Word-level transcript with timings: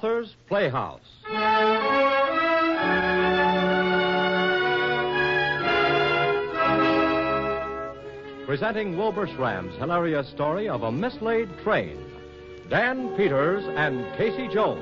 Author's 0.00 0.34
Playhouse. 0.48 0.98
Presenting 8.46 8.96
Wilbur 8.96 9.26
Schramm's 9.26 9.76
hilarious 9.76 10.26
story 10.30 10.70
of 10.70 10.84
a 10.84 10.90
mislaid 10.90 11.50
train. 11.62 11.98
Dan 12.70 13.14
Peters 13.14 13.62
and 13.76 14.06
Casey 14.16 14.48
Jones. 14.48 14.80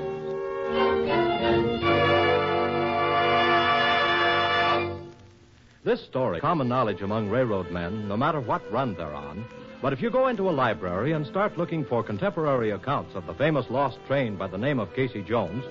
This 5.83 6.01
story, 6.05 6.39
common 6.39 6.69
knowledge 6.69 7.01
among 7.01 7.29
railroad 7.29 7.71
men, 7.71 8.07
no 8.07 8.15
matter 8.15 8.39
what 8.39 8.61
run 8.71 8.93
they're 8.93 9.13
on. 9.13 9.43
But 9.81 9.93
if 9.93 10.01
you 10.01 10.09
go 10.09 10.27
into 10.27 10.49
a 10.49 10.51
library 10.51 11.13
and 11.13 11.25
start 11.25 11.57
looking 11.57 11.85
for 11.85 12.03
contemporary 12.03 12.71
accounts 12.71 13.15
of 13.15 13.25
the 13.25 13.33
famous 13.33 13.65
lost 13.69 13.97
train 14.07 14.35
by 14.35 14.47
the 14.47 14.57
name 14.57 14.79
of 14.79 14.93
Casey 14.93 15.21
Jones, 15.21 15.63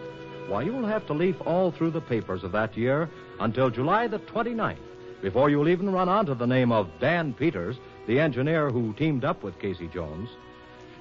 why, 0.49 0.63
you 0.63 0.73
will 0.73 0.87
have 0.87 1.07
to 1.09 1.13
leaf 1.13 1.37
all 1.45 1.71
through 1.71 1.91
the 1.91 2.01
papers 2.01 2.43
of 2.43 2.53
that 2.53 2.75
year 2.75 3.11
until 3.39 3.69
July 3.69 4.07
the 4.07 4.19
29th 4.21 4.79
before 5.21 5.51
you'll 5.51 5.69
even 5.69 5.93
run 5.93 6.09
onto 6.09 6.35
the 6.35 6.47
name 6.47 6.73
of 6.73 6.89
Dan 7.01 7.35
Peters, 7.35 7.77
the 8.07 8.19
engineer 8.19 8.71
who 8.71 8.95
teamed 8.95 9.25
up 9.25 9.43
with 9.43 9.59
Casey 9.59 9.89
Jones. 9.89 10.31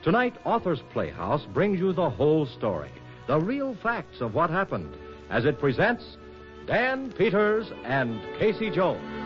Tonight, 0.03 0.35
Author's 0.43 0.81
Playhouse 0.91 1.45
brings 1.53 1.79
you 1.79 1.93
the 1.93 2.09
whole 2.09 2.45
story, 2.45 2.91
the 3.27 3.39
real 3.39 3.75
facts 3.75 4.19
of 4.19 4.33
what 4.33 4.49
happened, 4.49 4.95
as 5.29 5.45
it 5.45 5.59
presents 5.59 6.17
Dan 6.65 7.11
Peters 7.11 7.71
and 7.85 8.19
Casey 8.37 8.69
Jones. 8.69 9.16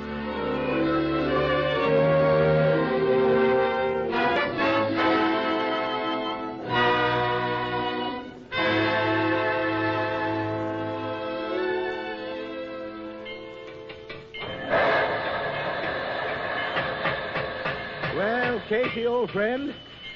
Old 19.06 19.32
friend, 19.32 19.74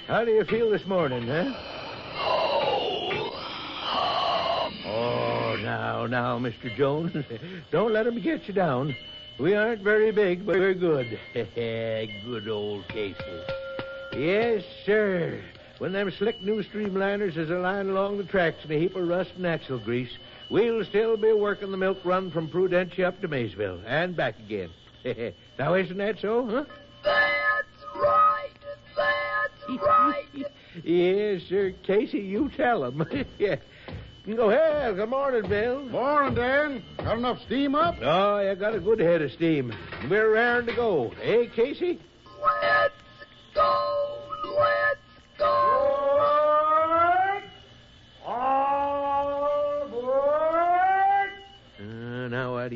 how 0.08 0.23
do 0.25 0.31
you 0.31 0.44
feel 0.45 0.69
this 0.69 0.86
morning, 0.86 1.28
huh? 1.28 1.53
Oh, 4.86 5.58
now, 5.61 6.05
now, 6.05 6.38
Mr. 6.38 6.75
Jones, 6.75 7.25
don't 7.72 7.94
let 7.94 8.06
him 8.06 8.22
get 8.22 8.47
you 8.47 8.53
down. 8.53 8.95
We 9.39 9.56
aren't 9.56 9.81
very 9.81 10.11
big, 10.11 10.45
but 10.45 10.58
we're 10.58 10.75
good. 10.75 11.19
good 11.33 12.47
old 12.47 12.88
Casey. 12.89 13.16
Yes, 14.13 14.63
sir. 14.86 15.41
When 15.80 15.91
them 15.91 16.11
slick 16.11 16.41
new 16.41 16.63
streamliners 16.63 17.38
is 17.38 17.50
a 17.50 17.56
lying 17.56 17.89
along 17.89 18.17
the 18.17 18.23
tracks 18.23 18.63
in 18.66 18.72
a 18.72 18.80
heap 18.80 18.95
of 18.95 19.08
rust 19.08 19.31
and 19.36 19.47
axle 19.47 19.80
grease, 19.80 20.16
we'll 20.50 20.86
still 20.86 21.17
be 21.17 21.33
working 21.33 21.72
the 21.72 21.78
milk 21.78 21.97
run 22.06 22.30
from 22.30 22.50
Prudentia 22.50 23.06
up 23.06 23.19
to 23.22 23.28
Maysville 23.28 23.81
and 23.86 24.16
back 24.16 24.38
again. 24.39 24.69
now, 25.59 25.73
isn't 25.73 25.97
that 25.97 26.19
so, 26.19 26.45
huh? 26.45 26.66
Right. 29.81 30.23
Yes, 30.84 31.42
sir. 31.48 31.73
Casey, 31.84 32.20
you 32.20 32.52
tell 32.58 32.84
him. 32.84 33.08
yeah. 33.40 33.56
Go 34.28 34.50
ahead. 34.50 34.98
Good 34.98 35.09
morning, 35.09 35.50
Bill. 35.50 35.84
Morning, 35.86 36.36
Dan. 36.36 36.84
Got 36.97 37.18
enough 37.18 37.41
steam 37.46 37.75
up? 37.75 37.96
Oh, 38.02 38.40
you 38.40 38.53
got 38.56 38.75
a 38.75 38.80
good 38.81 39.00
head 39.00 39.22
of 39.22 39.31
steam. 39.31 39.74
We're 40.09 40.34
raring 40.34 40.66
to 40.66 40.74
go. 40.75 41.14
Hey, 41.22 41.47
Casey? 41.56 42.02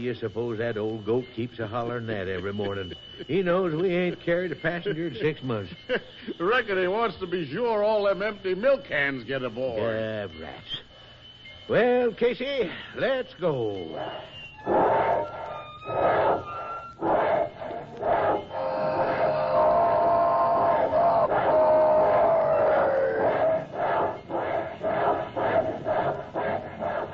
You 0.10 0.16
suppose 0.16 0.58
that 0.58 0.76
old 0.76 1.06
goat 1.06 1.26
keeps 1.36 1.60
a 1.60 1.68
hollering 1.68 2.08
that 2.08 2.28
every 2.28 2.52
morning? 2.52 2.94
he 3.28 3.44
knows 3.44 3.80
we 3.80 3.96
ain't 3.96 4.20
carried 4.22 4.52
a 4.52 4.56
passenger 4.56 5.08
in 5.08 5.16
six 5.16 5.44
months. 5.44 5.72
Reckon 6.40 6.80
he 6.82 6.88
wants 6.88 7.18
to 7.20 7.28
be 7.28 7.48
sure 7.52 7.84
all 7.84 8.06
them 8.06 8.24
empty 8.24 8.56
milk 8.56 8.86
cans 8.86 9.24
get 9.26 9.44
aboard. 9.44 9.80
Ah, 9.80 10.42
rats. 10.42 10.82
Well, 11.70 12.12
Casey, 12.14 12.72
let's 12.96 13.32
go. 13.40 13.86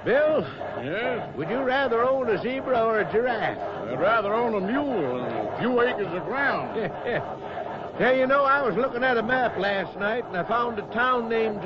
Bill, 0.06 0.46
Yes? 0.84 1.36
would 1.36 1.50
you 1.50 1.60
rather 1.62 2.04
own 2.04 2.30
a 2.30 2.42
zebra 2.42 2.84
or 2.84 3.00
a 3.00 3.12
giraffe? 3.12 3.58
I'd 3.90 4.00
rather 4.00 4.34
own 4.34 4.56
a 4.56 4.62
mule 4.62 5.24
and 5.24 5.48
a 5.50 5.58
few 5.60 5.82
acres 5.82 6.08
of 6.14 6.26
ground. 6.26 6.76
Yeah, 6.76 7.22
Now 8.00 8.12
you 8.12 8.28
know, 8.28 8.44
I 8.44 8.62
was 8.62 8.76
looking 8.76 9.04
at 9.04 9.18
a 9.18 9.24
map 9.24 9.58
last 9.58 9.98
night 9.98 10.26
and 10.26 10.36
I 10.36 10.44
found 10.44 10.78
a 10.80 10.82
town 10.94 11.30
named 11.30 11.62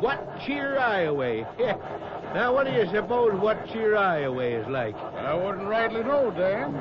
What 0.00 0.40
Cheer, 0.44 0.78
Iowa. 0.78 1.46
Yeah. 1.58 1.76
Now, 2.34 2.52
what 2.52 2.66
do 2.66 2.72
you 2.72 2.86
suppose 2.92 3.32
What 3.40 3.66
Cheer, 3.72 3.96
Iowa 3.96 4.44
is 4.44 4.66
like? 4.66 4.96
I 4.96 5.32
wouldn't 5.32 5.66
rightly 5.68 6.02
know, 6.02 6.30
Dan. 6.32 6.74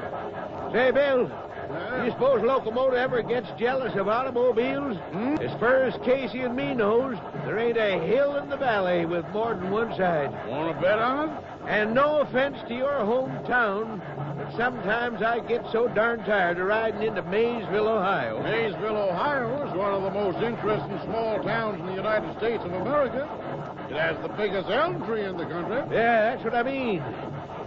Say, 0.74 0.92
Bill, 0.92 1.28
Huh? 1.28 2.04
you 2.04 2.12
suppose 2.12 2.42
locomotive 2.44 2.96
ever 2.96 3.22
gets 3.22 3.48
jealous 3.58 3.96
of 3.96 4.08
automobiles? 4.10 4.98
Hmm? 5.12 5.36
As 5.36 5.58
far 5.60 5.84
as 5.84 5.94
Casey 6.04 6.42
and 6.42 6.56
me 6.56 6.74
knows, 6.74 7.16
there 7.46 7.58
ain't 7.58 7.78
a 7.78 8.00
hill 8.06 8.36
in 8.38 8.50
the 8.50 8.58
valley 8.58 9.06
with 9.06 9.26
more 9.30 9.54
than 9.54 9.72
one 9.72 9.96
side. 9.96 10.32
Want 10.48 10.76
to 10.76 10.82
bet 10.82 11.00
on 11.00 11.30
it? 11.30 11.36
And 11.68 11.94
no 11.96 12.20
offense 12.22 12.58
to 12.68 12.76
your 12.76 12.92
hometown, 12.92 14.00
but 14.38 14.56
sometimes 14.56 15.22
I 15.24 15.40
get 15.40 15.66
so 15.72 15.88
darn 15.88 16.20
tired 16.20 16.60
of 16.60 16.68
riding 16.68 17.02
into 17.02 17.24
Maysville, 17.24 17.88
Ohio. 17.88 18.42
Maysville, 18.44 18.98
Ohio 18.98 19.68
is 19.68 19.74
one 19.76 19.94
of 19.94 20.04
the 20.04 20.12
most 20.12 20.38
interesting 20.44 21.00
small 21.06 21.42
towns 21.42 21.80
in 21.80 21.88
the 21.88 21.94
United 21.96 22.38
States 22.38 22.64
of 22.64 22.72
America. 22.72 23.28
It 23.90 23.98
has 23.98 24.16
the 24.22 24.30
biggest 24.30 24.70
elm 24.70 25.04
tree 25.06 25.24
in 25.24 25.38
the 25.38 25.46
country. 25.46 25.78
Yeah, 25.96 26.32
that's 26.36 26.44
what 26.44 26.54
I 26.56 26.64
mean. 26.64 27.00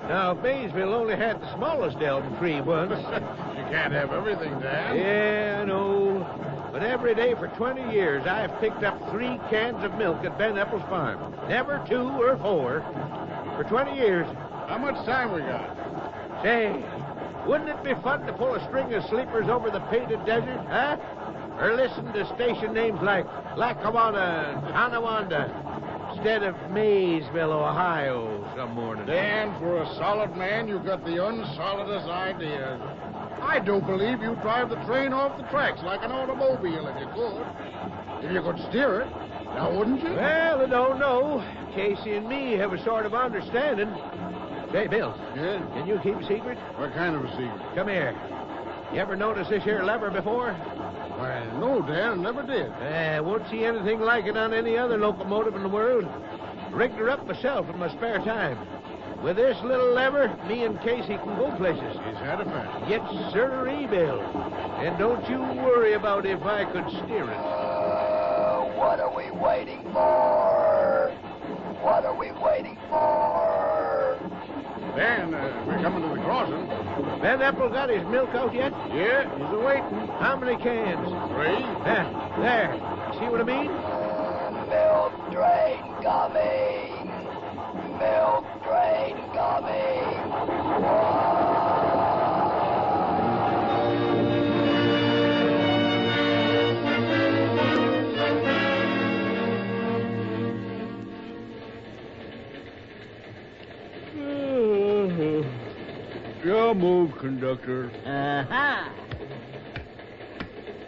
Now, 0.09 0.33
if 0.33 0.43
Maysville 0.43 0.95
only 0.95 1.17
had 1.17 1.41
the 1.41 1.55
smallest 1.57 1.99
elm 1.99 2.37
tree 2.39 2.61
once. 2.61 2.93
You 3.59 3.75
can't 3.75 3.93
have 3.93 4.13
everything, 4.13 4.59
Dan. 4.61 4.97
yeah, 4.97 5.59
I 5.61 5.65
know. 5.67 6.25
But 6.73 6.83
every 6.83 7.15
day 7.15 7.35
for 7.35 7.49
20 7.49 7.93
years, 7.93 8.27
I've 8.27 8.59
picked 8.61 8.83
up 8.83 8.99
three 9.11 9.39
cans 9.51 9.85
of 9.85 9.93
milk 9.99 10.25
at 10.25 10.39
Ben 10.39 10.57
Epples 10.57 10.81
Farm. 10.89 11.35
Never 11.51 11.85
two 11.87 12.09
or 12.09 12.39
four. 12.39 12.79
For 13.59 13.65
20 13.65 13.97
years. 13.97 14.25
How 14.69 14.79
much 14.79 14.95
time 15.05 15.33
we 15.35 15.41
got? 15.41 15.75
Say, 16.45 16.81
wouldn't 17.45 17.69
it 17.69 17.83
be 17.83 17.93
fun 18.05 18.25
to 18.27 18.33
pull 18.33 18.55
a 18.55 18.65
string 18.69 18.95
of 18.95 19.03
sleepers 19.07 19.49
over 19.49 19.69
the 19.69 19.81
painted 19.91 20.25
desert, 20.25 20.65
huh? 20.71 20.97
Or 21.59 21.75
listen 21.75 22.05
to 22.13 22.25
station 22.37 22.73
names 22.73 23.01
like 23.03 23.27
Lackawanna 23.57 24.55
and 24.55 24.63
Tonawanda 24.69 25.51
instead 26.15 26.45
of 26.45 26.55
Maysville, 26.71 27.51
Ohio, 27.51 28.49
some 28.55 28.75
morning. 28.75 29.07
Dan, 29.07 29.59
for 29.59 29.83
a 29.83 29.87
solid 29.97 30.37
man, 30.37 30.69
you've 30.69 30.85
got 30.85 31.05
the 31.05 31.27
unsolidest 31.27 32.07
ideas. 32.07 32.81
I 33.43 33.59
don't 33.59 33.85
believe 33.85 34.23
you'd 34.23 34.41
drive 34.41 34.71
the 34.71 34.79
train 34.87 35.13
off 35.13 35.37
the 35.37 35.49
tracks 35.49 35.81
like 35.83 36.05
an 36.05 36.13
automobile 36.13 36.87
if 36.87 37.01
you 37.01 37.09
could. 37.09 38.25
If 38.25 38.33
you 38.33 38.41
could 38.41 38.61
steer 38.71 39.01
it. 39.01 39.09
Now, 39.55 39.77
wouldn't 39.77 40.01
you? 40.03 40.11
Well, 40.11 40.63
I 40.63 40.67
don't 40.67 41.01
know. 41.01 41.43
Casey 41.79 42.15
and 42.17 42.29
me 42.29 42.55
have 42.55 42.73
a 42.73 42.83
sort 42.83 43.07
of 43.07 43.15
understanding. 43.15 43.89
Say, 44.73 44.89
Bill, 44.89 45.15
Yeah? 45.37 45.59
can 45.75 45.87
you 45.87 46.01
keep 46.03 46.17
a 46.17 46.27
secret? 46.27 46.59
What 46.77 46.93
kind 46.93 47.15
of 47.15 47.25
a 47.25 47.31
secret? 47.31 47.75
Come 47.77 47.87
here. 47.87 48.17
You 48.93 48.99
ever 48.99 49.15
notice 49.15 49.47
this 49.49 49.63
here 49.63 49.85
lever 49.85 50.11
before? 50.11 50.55
Why, 50.55 51.45
no, 51.61 51.81
Dan, 51.83 52.21
never 52.23 52.43
did. 52.43 52.73
Uh, 52.73 53.23
won't 53.23 53.49
see 53.49 53.65
anything 53.65 54.01
like 54.01 54.25
it 54.27 54.37
on 54.37 54.53
any 54.53 54.77
other 54.77 54.99
locomotive 54.99 55.55
in 55.55 55.63
the 55.63 55.69
world. 55.69 56.05
Rigged 56.73 56.97
her 56.97 57.11
up 57.11 57.25
myself 57.29 57.69
in 57.71 57.79
my 57.79 57.89
spare 57.95 58.19
time. 58.19 58.59
With 59.23 59.37
this 59.37 59.57
little 59.63 59.93
lever, 59.95 60.37
me 60.49 60.65
and 60.65 60.81
Casey 60.81 61.17
can 61.17 61.37
go 61.37 61.55
places. 61.59 61.97
He's 62.09 62.19
had 62.19 62.41
a 62.41 62.45
fashion. 62.45 62.89
Yes, 62.91 63.33
sirree, 63.33 63.87
Bill. 63.87 64.21
And 64.21 64.99
don't 64.99 65.29
you 65.31 65.39
worry 65.63 65.93
about 65.93 66.27
if 66.27 66.43
I 66.43 66.65
could 66.65 66.89
steer 67.05 67.23
it. 67.31 67.37
Uh, 67.37 68.65
what 68.75 68.99
are 68.99 69.15
we 69.15 69.31
waiting 69.31 69.83
for? 69.93 70.38
What 72.59 72.67
we 72.67 72.71
waiting 72.71 72.79
for? 72.89 74.19
Dan, 74.97 75.33
uh, 75.33 75.65
we're 75.67 75.81
coming 75.81 76.03
to 76.03 76.09
the 76.09 76.21
crossing. 76.23 76.67
Ben 77.21 77.41
Apple 77.41 77.69
got 77.69 77.89
his 77.89 78.05
milk 78.09 78.31
out 78.31 78.53
yet? 78.53 78.73
Yeah, 78.93 79.31
he's 79.33 79.53
a-waiting. 79.53 80.09
How 80.19 80.37
many 80.37 80.57
cans? 80.61 81.07
Three? 81.31 81.63
There, 81.85 82.11
there. 82.41 82.75
See 83.15 83.29
what 83.29 83.41
I 83.41 83.45
mean? 83.45 83.71
Uh, 83.71 84.51
milk 84.67 85.13
train 85.31 85.95
coming. 86.03 87.07
Milk 87.99 88.45
train 88.65 89.17
coming. 89.35 91.28
Now 106.69 106.75
move, 106.75 107.17
conductor. 107.17 107.91
Uh-huh. 108.05 108.91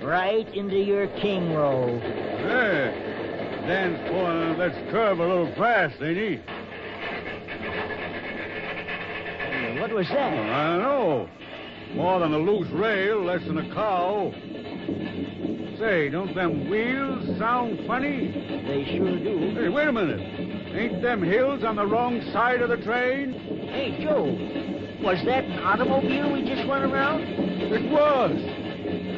Right 0.06 0.46
into 0.54 0.76
your 0.76 1.06
king 1.06 1.54
roll. 1.54 1.98
Hey, 2.00 3.62
Dan's 3.66 3.98
pulling 4.10 4.58
let's 4.58 4.74
curve 4.90 5.20
a 5.20 5.26
little 5.26 5.50
fast, 5.54 5.94
ain't 6.02 6.18
he? 6.18 6.36
What 9.80 9.90
was 9.94 10.06
Oh, 10.10 10.14
that? 10.16 10.32
I 10.34 10.68
don't 10.68 10.82
know. 10.82 11.28
More 11.94 12.20
than 12.20 12.34
a 12.34 12.38
loose 12.38 12.68
rail, 12.72 13.22
less 13.24 13.42
than 13.46 13.56
a 13.56 13.74
cow. 13.74 14.34
Say, 15.78 16.10
don't 16.10 16.34
them 16.34 16.68
wheels 16.68 17.38
sound 17.38 17.86
funny? 17.86 18.26
They 18.66 18.84
sure 18.98 19.16
do. 19.18 19.54
Hey, 19.58 19.70
wait 19.70 19.88
a 19.88 19.92
minute. 19.92 20.20
Ain't 20.74 21.00
them 21.00 21.22
hills 21.22 21.64
on 21.64 21.76
the 21.76 21.86
wrong 21.86 22.20
side 22.34 22.60
of 22.60 22.68
the 22.68 22.76
train? 22.76 23.32
Hey, 23.72 23.96
Joe, 24.04 24.36
was 25.02 25.18
that 25.24 25.44
an 25.44 25.58
automobile 25.60 26.32
we 26.32 26.42
just 26.42 26.66
went 26.68 26.84
around? 26.84 27.22
It 27.22 27.90
was. 27.90 28.36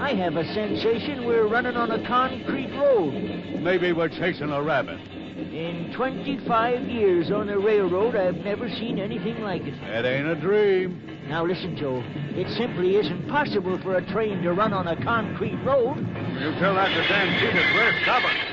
I 0.01 0.15
have 0.15 0.37
a 0.37 0.45
sensation 0.53 1.27
we're 1.27 1.49
running 1.49 1.77
on 1.77 1.91
a 1.91 2.07
concrete 2.07 2.73
road. 2.77 3.15
Maybe 3.61 3.93
we're 3.93 4.09
chasing 4.09 4.51
a 4.51 4.63
rabbit. 4.63 5.01
In 5.01 5.93
25 5.95 6.89
years 6.89 7.31
on 7.31 7.49
a 7.49 7.59
railroad, 7.59 8.17
I've 8.17 8.37
never 8.37 8.69
seen 8.69 8.99
anything 8.99 9.41
like 9.43 9.63
it. 9.63 9.81
That 9.81 10.05
ain't 10.05 10.29
a 10.29 10.37
dream. 10.37 11.21
Now 11.29 11.45
listen, 11.45 11.77
Joe. 11.77 12.03
It 12.35 12.49
simply 12.57 12.97
isn't 12.97 13.29
possible 13.29 13.79
for 13.83 13.97
a 13.97 14.07
train 14.13 14.43
to 14.43 14.53
run 14.53 14.73
on 14.73 14.89
a 14.89 15.03
concrete 15.03 15.57
road. 15.65 15.99
You 15.99 16.53
tell 16.59 16.75
that 16.75 16.89
to 16.89 17.09
Dan 17.09 17.41
Peters. 17.41 17.75
We're 17.75 18.03
stubborn. 18.03 18.52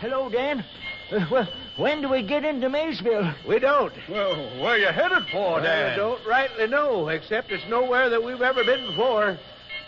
Hello, 0.00 0.28
Dan. 0.28 0.64
Uh, 1.10 1.26
well, 1.28 1.48
when 1.76 2.00
do 2.00 2.08
we 2.08 2.22
get 2.22 2.44
into 2.44 2.68
Maysville? 2.68 3.34
We 3.48 3.58
don't. 3.58 3.92
Well, 4.08 4.36
where 4.60 4.74
are 4.74 4.78
you 4.78 4.86
headed 4.86 5.26
for, 5.32 5.60
Dan? 5.60 5.92
I 5.92 5.96
don't 5.96 6.24
rightly 6.24 6.68
know, 6.68 7.08
except 7.08 7.50
it's 7.50 7.64
nowhere 7.68 8.08
that 8.08 8.22
we've 8.22 8.40
ever 8.40 8.62
been 8.62 8.86
before. 8.86 9.36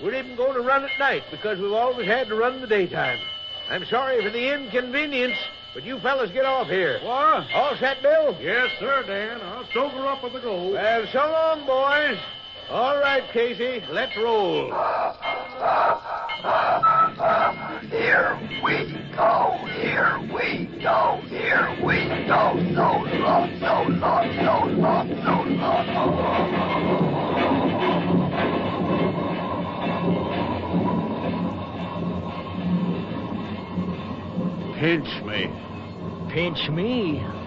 We're 0.02 0.14
even 0.14 0.34
going 0.34 0.54
to 0.54 0.62
run 0.62 0.84
at 0.84 0.98
night 0.98 1.22
because 1.30 1.60
we've 1.60 1.72
always 1.72 2.08
had 2.08 2.26
to 2.28 2.34
run 2.34 2.54
in 2.54 2.60
the 2.60 2.66
daytime. 2.66 3.20
I'm 3.70 3.84
sorry 3.84 4.20
for 4.24 4.30
the 4.30 4.52
inconvenience, 4.52 5.36
but 5.74 5.84
you 5.84 6.00
fellas 6.00 6.32
get 6.32 6.44
off 6.44 6.66
here. 6.66 6.98
What? 7.04 7.46
All 7.54 7.76
set, 7.78 8.02
Bill? 8.02 8.36
Yes, 8.40 8.70
sir, 8.80 9.04
Dan. 9.06 9.40
I'll 9.42 9.68
sober 9.72 10.08
up 10.08 10.24
with 10.24 10.32
the 10.32 10.40
gold. 10.40 10.72
Well, 10.72 11.06
so 11.12 11.18
long, 11.18 11.66
boys. 11.66 12.18
All 12.68 12.98
right, 12.98 13.22
Casey, 13.32 13.84
let's 13.90 14.16
roll. 14.16 14.66
Here 17.90 18.38
we 18.64 18.99
go, 19.20 19.52
here 19.76 20.18
we 20.32 20.66
go, 20.82 21.20
here 21.28 21.68
we 21.84 22.08
go. 22.26 22.56
So 22.56 22.86
long, 23.12 23.50
so 23.60 23.74
long, 24.00 24.26
so 24.46 24.54
long, 24.80 25.08
so 25.24 25.34
long. 25.60 25.86
Pinch 34.78 35.10
me. 35.24 35.40
Pinch 36.32 36.62
me. 36.70 37.39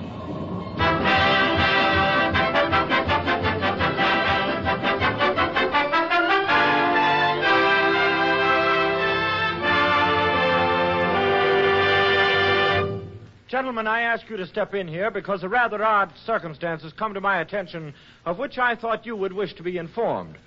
Gentlemen, 13.53 13.85
I 13.85 14.01
ask 14.01 14.27
you 14.31 14.37
to 14.37 14.47
step 14.47 14.73
in 14.73 14.87
here 14.87 15.11
because 15.11 15.43
a 15.43 15.47
rather 15.47 15.83
odd 15.83 16.11
circumstance 16.25 16.81
has 16.81 16.91
come 16.91 17.13
to 17.13 17.21
my 17.21 17.39
attention 17.39 17.93
of 18.25 18.39
which 18.39 18.57
I 18.57 18.73
thought 18.75 19.05
you 19.05 19.15
would 19.15 19.31
wish 19.31 19.53
to 19.53 19.61
be 19.61 19.77
informed. 19.77 20.39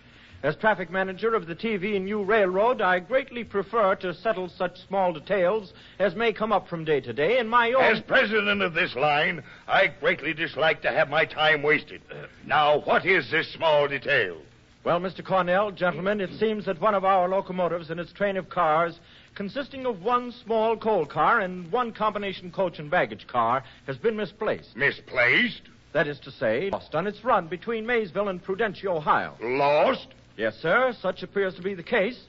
As 0.43 0.57
traffic 0.57 0.91
manager 0.91 1.33
of 1.33 1.47
the 1.47 1.55
TV 1.55 2.03
New 2.03 2.25
Railroad, 2.25 2.81
I 2.83 2.99
greatly 2.99 3.45
prefer 3.45 3.95
to 3.95 4.13
settle 4.13 4.49
such 4.49 4.85
small 4.89 5.13
details 5.13 5.73
as 6.01 6.17
may 6.17 6.33
come 6.33 6.51
up 6.51 6.67
from 6.67 6.85
day 6.85 7.01
to 7.03 7.13
day 7.13 7.39
in 7.39 7.47
my 7.47 7.75
own. 7.75 7.85
As 7.85 8.01
president 8.01 8.61
of 8.61 8.75
this 8.75 8.97
line, 8.97 9.41
I 9.69 9.87
greatly 9.87 10.35
dislike 10.35 10.83
to 10.83 10.91
have 10.91 11.09
my 11.09 11.27
time 11.27 11.63
wasted. 11.63 12.03
Now, 12.45 12.81
what 12.81 13.07
is 13.07 13.31
this 13.31 13.53
small 13.53 13.87
detail? 13.87 14.39
Well, 14.83 15.01
Mr. 15.01 15.25
Cornell, 15.25 15.71
gentlemen, 15.71 16.21
it 16.21 16.31
seems 16.41 16.65
that 16.67 16.81
one 16.81 16.95
of 16.97 17.05
our 17.05 17.29
locomotives 17.29 17.91
and 17.91 18.01
its 18.01 18.13
train 18.13 18.37
of 18.37 18.49
cars, 18.49 18.99
consisting 19.37 19.87
of 19.87 20.03
one 20.03 20.33
small 20.45 20.77
coal 20.77 21.07
car 21.07 21.41
and 21.41 21.71
one 21.71 21.93
combination 21.93 22.51
coach 22.51 22.79
and 22.81 22.91
baggage 22.91 23.27
car, 23.29 23.63
has 23.87 23.97
been 23.97 24.17
misplaced. 24.17 24.75
Misplaced? 24.75 25.63
That 25.93 26.09
is 26.09 26.19
to 26.21 26.31
say, 26.33 26.71
lost 26.71 26.95
on 26.95 27.07
its 27.07 27.23
run 27.23 27.47
between 27.47 27.87
Maysville 27.87 28.29
and 28.29 28.43
Prudentia, 28.43 28.87
Ohio. 28.87 29.37
Lost? 29.41 30.09
Yes, 30.37 30.55
sir. 30.61 30.93
Such 31.01 31.23
appears 31.23 31.55
to 31.55 31.63
be 31.63 31.75
the 31.75 31.83
case. 31.83 32.21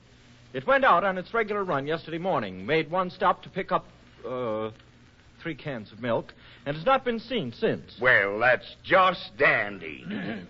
It 0.53 0.65
went 0.67 0.85
out 0.85 1.03
on 1.03 1.17
its 1.17 1.33
regular 1.33 1.63
run 1.63 1.87
yesterday 1.87 2.17
morning, 2.17 2.65
made 2.65 2.89
one 2.89 3.09
stop 3.09 3.43
to 3.43 3.49
pick 3.49 3.71
up, 3.71 3.85
uh, 4.27 4.69
three 5.41 5.55
cans 5.55 5.91
of 5.91 6.01
milk, 6.01 6.33
and 6.65 6.75
has 6.75 6.85
not 6.85 7.03
been 7.03 7.19
seen 7.19 7.51
since. 7.51 7.97
Well, 8.01 8.39
that's 8.39 8.75
just 8.83 9.31
dandy. 9.37 10.05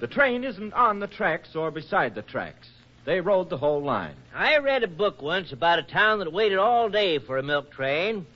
The 0.00 0.06
train 0.06 0.44
isn't 0.44 0.72
on 0.74 1.00
the 1.00 1.06
tracks 1.06 1.54
or 1.54 1.70
beside 1.70 2.14
the 2.14 2.22
tracks. 2.22 2.68
They 3.06 3.20
rode 3.20 3.48
the 3.48 3.56
whole 3.56 3.82
line. 3.82 4.16
I 4.34 4.58
read 4.58 4.82
a 4.82 4.88
book 4.88 5.22
once 5.22 5.52
about 5.52 5.78
a 5.78 5.84
town 5.84 6.18
that 6.18 6.32
waited 6.32 6.58
all 6.58 6.90
day 6.90 7.20
for 7.20 7.38
a 7.38 7.42
milk 7.42 7.70
train. 7.70 8.26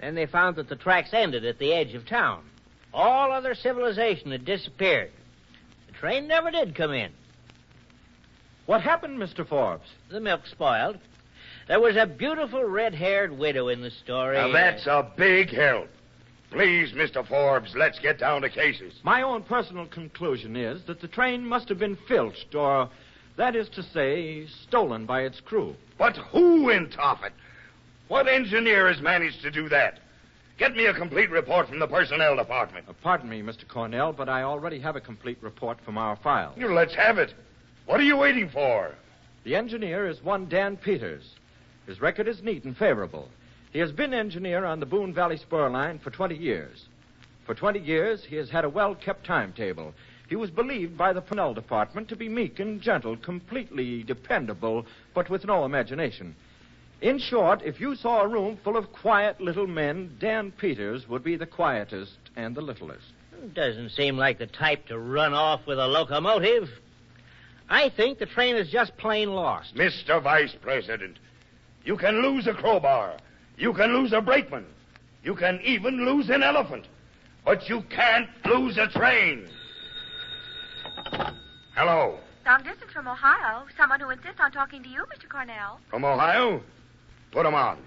Then 0.00 0.16
they 0.16 0.26
found 0.26 0.56
that 0.56 0.68
the 0.68 0.76
tracks 0.76 1.10
ended 1.12 1.44
at 1.44 1.58
the 1.58 1.72
edge 1.72 1.94
of 1.94 2.04
town. 2.04 2.42
All 2.92 3.30
other 3.32 3.54
civilization 3.54 4.32
had 4.32 4.44
disappeared. 4.44 5.12
The 5.86 5.92
train 5.92 6.26
never 6.26 6.50
did 6.50 6.74
come 6.74 6.92
in. 6.92 7.12
What 8.66 8.82
happened, 8.82 9.18
Mr. 9.18 9.48
Forbes? 9.48 9.88
The 10.10 10.20
milk 10.20 10.46
spoiled. 10.46 10.98
There 11.68 11.80
was 11.80 11.96
a 11.96 12.06
beautiful 12.06 12.64
red 12.64 12.94
haired 12.94 13.38
widow 13.38 13.68
in 13.68 13.82
the 13.82 13.90
story. 13.90 14.36
Now, 14.36 14.52
that's 14.52 14.86
a 14.86 15.10
big 15.16 15.50
help. 15.50 15.88
Please, 16.50 16.92
Mr. 16.92 17.26
Forbes, 17.26 17.74
let's 17.76 17.98
get 17.98 18.18
down 18.18 18.42
to 18.42 18.48
cases. 18.48 18.94
My 19.02 19.22
own 19.22 19.42
personal 19.42 19.86
conclusion 19.86 20.56
is 20.56 20.82
that 20.86 21.00
the 21.00 21.08
train 21.08 21.44
must 21.44 21.68
have 21.68 21.78
been 21.78 21.98
filched, 22.08 22.54
or, 22.54 22.88
that 23.38 23.56
is 23.56 23.68
to 23.70 23.82
say, 23.82 24.46
stolen 24.64 25.06
by 25.06 25.22
its 25.22 25.40
crew. 25.40 25.74
But 25.96 26.16
who 26.16 26.68
in 26.68 26.88
Tophet? 26.88 27.32
What 28.08 28.28
engineer 28.28 28.88
has 28.88 29.00
managed 29.00 29.42
to 29.42 29.50
do 29.50 29.68
that? 29.68 30.00
Get 30.58 30.74
me 30.74 30.86
a 30.86 30.94
complete 30.94 31.30
report 31.30 31.68
from 31.68 31.78
the 31.78 31.86
personnel 31.86 32.36
department. 32.36 32.86
Uh, 32.88 32.92
pardon 33.00 33.28
me, 33.30 33.42
Mr. 33.42 33.66
Cornell, 33.66 34.12
but 34.12 34.28
I 34.28 34.42
already 34.42 34.80
have 34.80 34.96
a 34.96 35.00
complete 35.00 35.38
report 35.40 35.78
from 35.84 35.96
our 35.96 36.16
file. 36.16 36.52
You 36.56 36.74
let's 36.74 36.96
have 36.96 37.18
it. 37.18 37.32
What 37.86 38.00
are 38.00 38.04
you 38.04 38.16
waiting 38.16 38.50
for? 38.50 38.92
The 39.44 39.54
engineer 39.54 40.08
is 40.08 40.22
one 40.22 40.48
Dan 40.48 40.76
Peters. 40.76 41.22
His 41.86 42.00
record 42.00 42.26
is 42.26 42.42
neat 42.42 42.64
and 42.64 42.76
favorable. 42.76 43.28
He 43.72 43.78
has 43.78 43.92
been 43.92 44.12
engineer 44.12 44.64
on 44.64 44.80
the 44.80 44.86
Boone 44.86 45.14
Valley 45.14 45.36
Spur 45.36 45.70
Line 45.70 46.00
for 46.00 46.10
20 46.10 46.36
years. 46.36 46.86
For 47.46 47.54
20 47.54 47.78
years, 47.78 48.24
he 48.24 48.36
has 48.36 48.50
had 48.50 48.64
a 48.64 48.68
well 48.68 48.94
kept 48.94 49.24
timetable. 49.24 49.94
He 50.28 50.36
was 50.36 50.50
believed 50.50 50.96
by 50.96 51.12
the 51.14 51.22
personnel 51.22 51.54
department 51.54 52.08
to 52.08 52.16
be 52.16 52.28
meek 52.28 52.60
and 52.60 52.80
gentle, 52.82 53.16
completely 53.16 54.02
dependable, 54.02 54.86
but 55.14 55.30
with 55.30 55.46
no 55.46 55.64
imagination. 55.64 56.36
In 57.00 57.18
short, 57.18 57.62
if 57.62 57.80
you 57.80 57.94
saw 57.94 58.22
a 58.22 58.28
room 58.28 58.58
full 58.62 58.76
of 58.76 58.92
quiet 58.92 59.40
little 59.40 59.66
men, 59.66 60.16
Dan 60.20 60.52
Peters 60.52 61.08
would 61.08 61.24
be 61.24 61.36
the 61.36 61.46
quietest 61.46 62.18
and 62.36 62.54
the 62.54 62.60
littlest. 62.60 63.06
Doesn't 63.54 63.90
seem 63.90 64.18
like 64.18 64.38
the 64.38 64.46
type 64.46 64.86
to 64.86 64.98
run 64.98 65.32
off 65.32 65.66
with 65.66 65.78
a 65.78 65.86
locomotive. 65.86 66.68
I 67.70 67.88
think 67.88 68.18
the 68.18 68.26
train 68.26 68.56
is 68.56 68.68
just 68.68 68.96
plain 68.96 69.32
lost. 69.32 69.76
Mr. 69.76 70.22
Vice 70.22 70.54
President, 70.60 71.18
you 71.84 71.96
can 71.96 72.20
lose 72.20 72.46
a 72.46 72.54
crowbar. 72.54 73.16
You 73.56 73.72
can 73.72 73.94
lose 73.94 74.12
a 74.12 74.20
brakeman. 74.20 74.66
You 75.22 75.34
can 75.34 75.60
even 75.64 76.04
lose 76.04 76.28
an 76.30 76.42
elephant. 76.42 76.86
But 77.44 77.68
you 77.68 77.82
can't 77.90 78.28
lose 78.44 78.76
a 78.76 78.88
train. 78.88 79.48
Hello. 81.78 82.18
Long 82.44 82.64
distance 82.64 82.90
from 82.92 83.06
Ohio. 83.06 83.64
Someone 83.76 84.00
who 84.00 84.10
insists 84.10 84.40
on 84.40 84.50
talking 84.50 84.82
to 84.82 84.88
you, 84.88 85.04
Mr. 85.16 85.28
Cornell. 85.28 85.78
From 85.88 86.04
Ohio? 86.04 86.60
Put 87.30 87.46
him 87.46 87.54
on. 87.54 87.78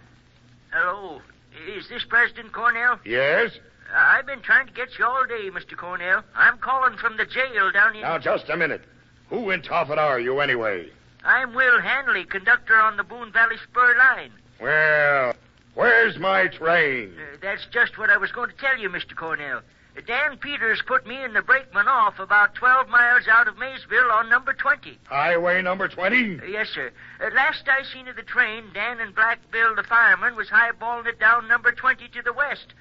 Hello. 0.71 1.19
Is 1.67 1.89
this 1.89 2.05
President 2.07 2.53
Cornell? 2.53 2.99
Yes? 3.03 3.51
I've 3.93 4.25
been 4.25 4.39
trying 4.39 4.67
to 4.67 4.71
get 4.71 4.97
you 4.97 5.03
all 5.03 5.25
day, 5.25 5.49
Mr. 5.49 5.75
Cornell. 5.75 6.23
I'm 6.33 6.57
calling 6.59 6.95
from 6.95 7.17
the 7.17 7.25
jail 7.25 7.69
down 7.73 7.97
in. 7.97 8.03
Now, 8.03 8.17
just 8.17 8.47
a 8.47 8.55
minute. 8.55 8.83
Who 9.27 9.49
in 9.49 9.61
Tophet 9.61 9.97
are 9.97 10.21
you, 10.21 10.39
anyway? 10.39 10.89
I'm 11.25 11.53
Will 11.53 11.81
Hanley, 11.81 12.23
conductor 12.23 12.77
on 12.77 12.95
the 12.95 13.03
Boone 13.03 13.33
Valley 13.33 13.57
Spur 13.61 13.97
line. 13.97 14.31
Well, 14.61 15.33
where's 15.73 16.17
my 16.17 16.47
train? 16.47 17.11
Uh, 17.17 17.35
that's 17.41 17.67
just 17.73 17.97
what 17.97 18.09
I 18.09 18.15
was 18.15 18.31
going 18.31 18.51
to 18.51 18.55
tell 18.55 18.77
you, 18.77 18.89
Mr. 18.89 19.17
Cornell. 19.17 19.63
Dan 20.07 20.37
Peters 20.37 20.81
put 20.85 21.05
me 21.05 21.17
and 21.17 21.35
the 21.35 21.41
brakeman 21.41 21.87
off 21.87 22.19
about 22.19 22.55
12 22.55 22.87
miles 22.87 23.27
out 23.27 23.47
of 23.47 23.57
Maysville 23.57 24.11
on 24.11 24.29
number 24.29 24.53
20. 24.53 24.97
Highway 25.05 25.61
number 25.61 25.87
20? 25.87 26.39
Uh, 26.39 26.45
yes, 26.45 26.69
sir. 26.69 26.91
Uh, 27.19 27.29
last 27.35 27.67
I 27.67 27.83
seen 27.83 28.07
of 28.07 28.15
the 28.15 28.23
train, 28.23 28.65
Dan 28.73 28.99
and 28.99 29.13
Black 29.13 29.39
Bill, 29.51 29.75
the 29.75 29.83
fireman, 29.83 30.35
was 30.35 30.47
highballing 30.47 31.07
it 31.07 31.19
down 31.19 31.47
number 31.47 31.71
20 31.71 32.07
to 32.07 32.21
the 32.21 32.33
west. 32.33 32.73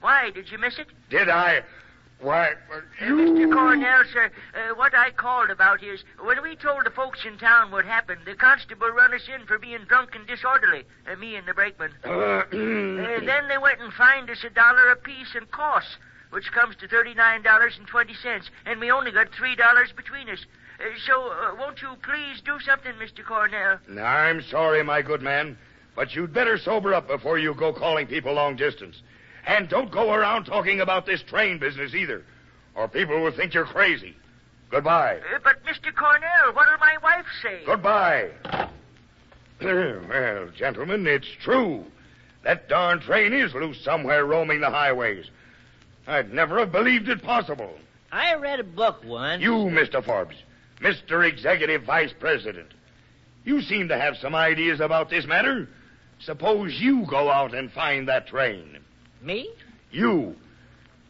Why, 0.00 0.30
did 0.30 0.50
you 0.50 0.58
miss 0.58 0.78
it? 0.78 0.88
Did 1.08 1.28
I? 1.28 1.62
Why, 2.20 2.50
uh, 2.50 3.04
you... 3.04 3.16
Mr. 3.16 3.52
Cornell, 3.52 4.02
sir, 4.12 4.30
uh, 4.54 4.74
what 4.74 4.94
I 4.94 5.10
called 5.10 5.48
about 5.48 5.82
is 5.82 6.04
when 6.22 6.42
we 6.42 6.54
told 6.54 6.84
the 6.84 6.90
folks 6.90 7.24
in 7.24 7.38
town 7.38 7.70
what 7.70 7.86
happened, 7.86 8.20
the 8.26 8.34
constable 8.34 8.88
run 8.88 9.14
us 9.14 9.26
in 9.34 9.46
for 9.46 9.58
being 9.58 9.84
drunk 9.88 10.14
and 10.14 10.26
disorderly, 10.26 10.84
uh, 11.10 11.16
me 11.16 11.36
and 11.36 11.48
the 11.48 11.54
brakeman. 11.54 11.92
Then 12.04 13.48
they 13.48 13.58
went 13.58 13.80
and 13.80 13.92
fined 13.94 14.28
us 14.28 14.44
a 14.44 14.50
dollar 14.50 14.90
apiece 14.90 15.34
in 15.34 15.46
costs, 15.46 15.96
which 16.30 16.50
comes 16.52 16.76
to 16.76 16.88
thirty-nine 16.88 17.42
dollars 17.42 17.74
and 17.78 17.86
twenty 17.86 18.14
cents, 18.14 18.50
and 18.66 18.80
we 18.80 18.90
only 18.90 19.12
got 19.12 19.28
three 19.36 19.56
dollars 19.56 19.92
between 19.96 20.28
us. 20.28 20.44
Uh, 20.80 20.84
so, 21.06 21.28
uh, 21.28 21.54
won't 21.58 21.82
you 21.82 21.90
please 22.02 22.40
do 22.44 22.58
something, 22.60 22.92
Mr. 22.94 23.24
Cornell? 23.24 23.78
I'm 24.02 24.40
sorry, 24.42 24.82
my 24.82 25.02
good 25.02 25.20
man, 25.20 25.58
but 25.94 26.14
you'd 26.14 26.32
better 26.32 26.56
sober 26.56 26.94
up 26.94 27.06
before 27.06 27.38
you 27.38 27.54
go 27.54 27.72
calling 27.72 28.06
people 28.06 28.32
long 28.32 28.56
distance. 28.56 29.02
And 29.46 29.68
don't 29.68 29.90
go 29.90 30.12
around 30.12 30.44
talking 30.44 30.80
about 30.80 31.06
this 31.06 31.22
train 31.22 31.58
business 31.58 31.94
either, 31.94 32.24
or 32.74 32.88
people 32.88 33.20
will 33.20 33.32
think 33.32 33.52
you're 33.52 33.66
crazy. 33.66 34.16
Goodbye. 34.70 35.18
Uh, 35.34 35.38
but, 35.42 35.62
Mr. 35.64 35.94
Cornell, 35.94 36.54
what'll 36.54 36.78
my 36.78 36.96
wife 37.02 37.26
say? 37.42 37.60
Goodbye. 37.66 38.30
well, 39.60 40.48
gentlemen, 40.56 41.06
it's 41.06 41.28
true. 41.42 41.84
That 42.44 42.68
darn 42.68 43.00
train 43.00 43.32
is 43.32 43.52
loose 43.52 43.82
somewhere 43.84 44.24
roaming 44.24 44.60
the 44.60 44.70
highways. 44.70 45.26
I'd 46.10 46.32
never 46.32 46.58
have 46.58 46.72
believed 46.72 47.08
it 47.08 47.22
possible. 47.22 47.72
I 48.10 48.34
read 48.34 48.58
a 48.58 48.64
book 48.64 49.02
once. 49.04 49.42
You, 49.42 49.52
Mr. 49.52 50.04
Forbes, 50.04 50.34
Mr. 50.80 51.26
Executive 51.26 51.84
Vice 51.84 52.12
President, 52.18 52.68
you 53.44 53.62
seem 53.62 53.88
to 53.88 53.98
have 53.98 54.16
some 54.16 54.34
ideas 54.34 54.80
about 54.80 55.08
this 55.08 55.24
matter. 55.24 55.68
Suppose 56.18 56.74
you 56.80 57.06
go 57.08 57.30
out 57.30 57.54
and 57.54 57.70
find 57.70 58.08
that 58.08 58.26
train. 58.26 58.78
Me? 59.22 59.50
You. 59.92 60.34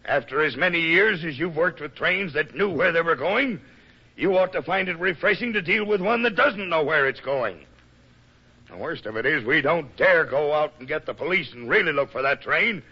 After 0.05 0.45
as 0.45 0.57
many 0.57 0.81
years 0.81 1.25
as 1.25 1.39
you've 1.39 1.57
worked 1.57 1.81
with 1.81 1.95
trains 1.95 2.35
that 2.35 2.55
knew 2.55 2.71
where 2.71 2.93
they 2.93 3.01
were 3.01 3.17
going, 3.17 3.61
you 4.17 4.37
ought 4.37 4.53
to 4.53 4.63
find 4.63 4.89
it 4.89 4.99
refreshing 4.99 5.55
to 5.55 5.63
deal 5.63 5.87
with 5.87 6.03
one 6.03 6.23
that 6.25 6.37
doesn't 6.37 6.69
know 6.69 6.85
where 6.85 7.09
it's 7.09 7.21
going. 7.21 7.65
The 8.69 8.77
worst 8.77 9.07
of 9.07 9.17
it 9.17 9.25
is 9.25 9.45
we 9.45 9.63
don't 9.63 9.97
dare 9.97 10.27
go 10.27 10.53
out 10.53 10.75
and 10.79 10.87
get 10.87 11.07
the 11.07 11.15
police 11.15 11.53
and 11.53 11.69
really 11.69 11.93
look 11.93 12.13
for 12.13 12.23
that 12.23 12.43
train, 12.43 12.83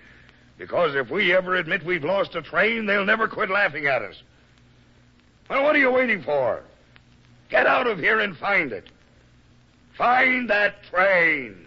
because 0.59 0.95
if 0.95 1.11
we 1.11 1.33
ever 1.33 1.55
admit 1.55 1.85
we've 1.85 2.05
lost 2.05 2.35
a 2.35 2.43
train, 2.43 2.85
they'll 2.85 3.05
never 3.05 3.29
quit 3.29 3.49
laughing 3.49 3.87
at 3.87 4.03
us. 4.03 4.17
Well, 5.49 5.62
what 5.62 5.75
are 5.75 5.79
you 5.79 5.91
waiting 5.91 6.23
for? 6.23 6.62
Get 7.49 7.67
out 7.67 7.87
of 7.87 7.99
here 7.99 8.21
and 8.21 8.37
find 8.37 8.73
it. 8.73 8.91
Find 9.97 10.50
that 10.50 10.83
train. 10.91 11.67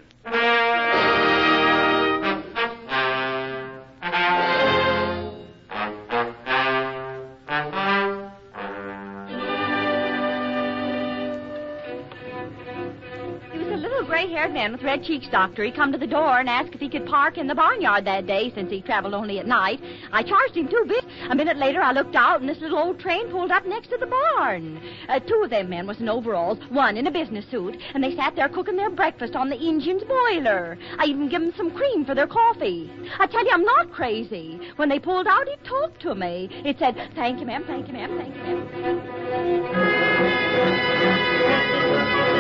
Little 14.02 14.16
gray-haired 14.16 14.52
man 14.52 14.72
with 14.72 14.82
red 14.82 15.04
cheeks, 15.04 15.28
doctor. 15.32 15.64
He 15.64 15.72
come 15.72 15.92
to 15.92 15.98
the 15.98 16.08
door 16.08 16.40
and 16.40 16.50
asked 16.50 16.74
if 16.74 16.80
he 16.80 16.90
could 16.90 17.06
park 17.06 17.38
in 17.38 17.46
the 17.46 17.54
barnyard 17.54 18.04
that 18.06 18.26
day 18.26 18.52
since 18.56 18.72
he 18.72 18.82
traveled 18.82 19.14
only 19.14 19.38
at 19.38 19.46
night. 19.46 19.80
I 20.12 20.24
charged 20.24 20.58
him 20.58 20.68
two 20.68 20.86
bits. 20.88 21.06
A 21.30 21.36
minute 21.36 21.58
later, 21.58 21.82
I 21.82 21.92
looked 21.92 22.16
out 22.16 22.42
and 22.42 22.50
this 22.50 22.60
little 22.62 22.80
old 22.80 23.00
train 23.00 23.30
pulled 23.30 23.52
up 23.52 23.68
next 23.68 23.90
to 23.90 23.98
the 23.98 24.08
barn. 24.08 24.82
Uh, 25.08 25.20
two 25.20 25.42
of 25.44 25.52
them 25.52 25.70
men 25.70 25.86
was 25.86 26.00
in 26.00 26.10
overalls, 26.10 26.58
one 26.70 26.98
in 26.98 27.06
a 27.06 27.12
business 27.12 27.46
suit, 27.52 27.78
and 27.94 28.04
they 28.04 28.16
sat 28.16 28.36
there 28.36 28.50
cooking 28.50 28.76
their 28.76 28.90
breakfast 28.90 29.36
on 29.36 29.50
the 29.50 29.68
engine's 29.68 30.04
boiler. 30.04 30.80
I 30.98 31.06
even 31.06 31.30
give 31.30 31.42
them 31.42 31.54
some 31.56 31.70
cream 31.70 32.04
for 32.04 32.16
their 32.16 32.26
coffee. 32.26 32.90
I 33.20 33.28
tell 33.28 33.46
you, 33.46 33.52
I'm 33.54 33.64
not 33.64 33.92
crazy. 33.92 34.60
When 34.78 34.90
they 34.90 34.98
pulled 34.98 35.28
out, 35.28 35.48
it 35.48 35.64
talked 35.64 36.02
to 36.02 36.16
me. 36.16 36.50
It 36.66 36.80
said, 36.80 36.96
"Thank 37.14 37.40
you, 37.40 37.46
ma'am. 37.46 37.66
Thank 37.68 37.88
you, 37.88 37.94
ma'am. 37.94 38.18
Thank 38.18 38.36
you, 38.36 38.42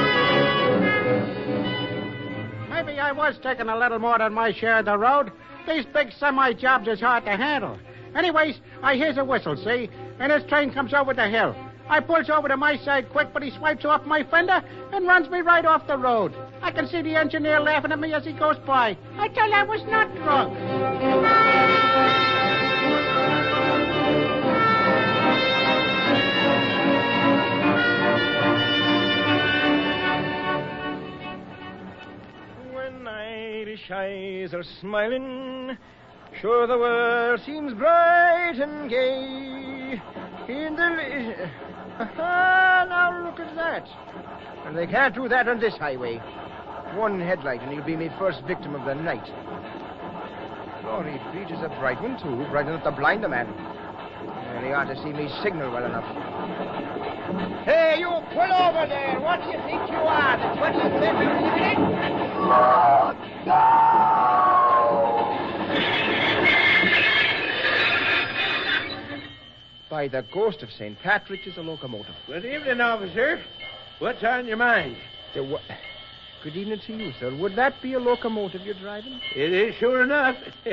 ma'am." 0.01 0.20
Maybe 2.83 2.99
I 2.99 3.11
was 3.11 3.35
taking 3.43 3.69
a 3.69 3.77
little 3.77 3.99
more 3.99 4.17
than 4.17 4.33
my 4.33 4.51
share 4.51 4.79
of 4.79 4.85
the 4.85 4.97
road. 4.97 5.31
These 5.67 5.85
big 5.93 6.11
semi 6.13 6.53
jobs 6.53 6.87
is 6.87 6.99
hard 6.99 7.25
to 7.25 7.37
handle. 7.37 7.77
Anyways, 8.15 8.59
I 8.81 8.95
hears 8.95 9.17
a 9.17 9.23
whistle, 9.23 9.55
see? 9.55 9.87
And 10.19 10.31
this 10.31 10.43
train 10.49 10.73
comes 10.73 10.91
over 10.91 11.13
the 11.13 11.29
hill. 11.29 11.55
I 11.87 11.99
pulls 11.99 12.31
over 12.31 12.47
to 12.47 12.57
my 12.57 12.77
side 12.77 13.11
quick, 13.11 13.33
but 13.33 13.43
he 13.43 13.51
swipes 13.51 13.85
off 13.85 14.03
my 14.05 14.23
fender 14.23 14.63
and 14.91 15.05
runs 15.05 15.29
me 15.29 15.41
right 15.41 15.63
off 15.63 15.85
the 15.85 15.97
road. 15.97 16.33
I 16.63 16.71
can 16.71 16.87
see 16.87 17.03
the 17.03 17.15
engineer 17.15 17.59
laughing 17.59 17.91
at 17.91 17.99
me 17.99 18.13
as 18.13 18.25
he 18.25 18.33
goes 18.33 18.57
by. 18.65 18.97
I 19.15 19.27
tell 19.27 19.47
you, 19.47 19.53
I 19.53 19.63
was 19.63 19.83
not 19.83 20.11
drunk. 20.15 22.20
Eyes 34.51 34.53
are 34.53 34.63
smiling, 34.79 35.77
sure 36.41 36.67
the 36.67 36.77
world 36.77 37.39
seems 37.45 37.73
bright 37.73 38.55
and 38.55 38.89
gay. 38.89 40.01
In 40.47 40.75
the 40.75 40.81
Aha, 41.99 42.85
now 42.89 43.23
look 43.23 43.39
at 43.39 43.55
that. 43.55 43.87
And 44.65 44.77
they 44.77 44.87
can't 44.87 45.13
do 45.13 45.27
that 45.29 45.47
on 45.47 45.59
this 45.59 45.75
highway. 45.75 46.17
One 46.95 47.19
headlight, 47.19 47.61
and 47.61 47.71
he'll 47.71 47.85
be 47.85 47.95
my 47.95 48.09
first 48.17 48.41
victim 48.43 48.75
of 48.75 48.85
the 48.85 48.95
night. 48.95 49.25
Glory 50.81 51.21
Pete 51.31 51.55
is 51.55 51.63
a 51.63 51.69
bright 51.79 52.01
one, 52.01 52.17
too, 52.21 52.49
bright 52.49 52.67
enough 52.67 52.83
to 52.83 52.91
blind 52.91 53.23
a 53.23 53.29
man. 53.29 53.47
And 53.47 54.65
he 54.65 54.73
ought 54.73 54.85
to 54.85 54.95
see 55.03 55.13
me 55.13 55.29
signal 55.43 55.71
well 55.71 55.85
enough. 55.85 56.05
Hey, 57.63 57.97
you 57.99 58.09
pull 58.33 58.51
over 58.51 58.87
there. 58.87 59.19
What 59.21 59.39
do 59.43 59.47
you 59.47 59.59
think 59.63 59.87
you 59.87 60.01
are? 60.01 60.37
The 60.37 60.59
25th 60.59 61.19
Lieutenant? 61.19 62.30
By 69.89 70.07
the 70.07 70.25
ghost 70.33 70.63
of 70.63 70.71
St. 70.71 70.97
Patrick 70.99 71.45
is 71.45 71.57
a 71.57 71.61
locomotive. 71.61 72.15
Good 72.25 72.45
evening, 72.45 72.81
officer. 72.81 73.41
What's 73.99 74.23
on 74.23 74.47
your 74.47 74.57
mind? 74.57 74.97
The 75.35 75.59
Good 76.43 76.55
evening 76.55 76.79
to 76.87 76.97
you, 76.97 77.13
sir. 77.19 77.35
Would 77.35 77.55
that 77.57 77.79
be 77.83 77.93
a 77.93 77.99
locomotive 77.99 78.61
you're 78.61 78.73
driving? 78.73 79.21
It 79.35 79.53
is 79.53 79.75
sure 79.75 80.01
enough. 80.01 80.35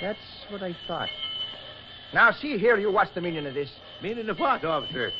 That's 0.00 0.18
what 0.48 0.62
I 0.62 0.74
thought. 0.86 1.10
Now, 2.14 2.32
see 2.32 2.56
here, 2.56 2.78
you. 2.78 2.90
What's 2.90 3.10
the 3.14 3.20
meaning 3.20 3.46
of 3.46 3.52
this? 3.52 3.68
Meaning 4.02 4.30
of 4.30 4.38
what, 4.38 4.64
officer? 4.64 5.12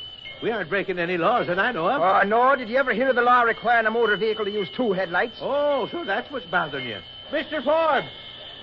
We 0.43 0.51
aren't 0.51 0.69
breaking 0.69 0.99
any 0.99 1.17
laws 1.17 1.47
that 1.47 1.59
I 1.59 1.73
know 1.73 1.89
of. 1.89 2.03
Oh, 2.03 2.29
no. 2.29 2.55
Did 2.57 2.69
you 2.69 2.77
ever 2.77 2.93
hear 2.93 3.09
of 3.09 3.17
the 3.17 3.23
law 3.23 3.43
requiring 3.43 3.87
a 3.87 3.91
motor 3.91 4.17
vehicle 4.17 4.45
to 4.45 4.51
use 4.51 4.69
two 4.77 4.93
headlights? 4.93 5.37
Oh, 5.41 5.89
so 5.91 6.05
that's 6.05 6.31
what's 6.31 6.47
bothering 6.47 6.87
you. 6.87 6.99
Mr. 7.33 7.65
Forbes! 7.65 8.09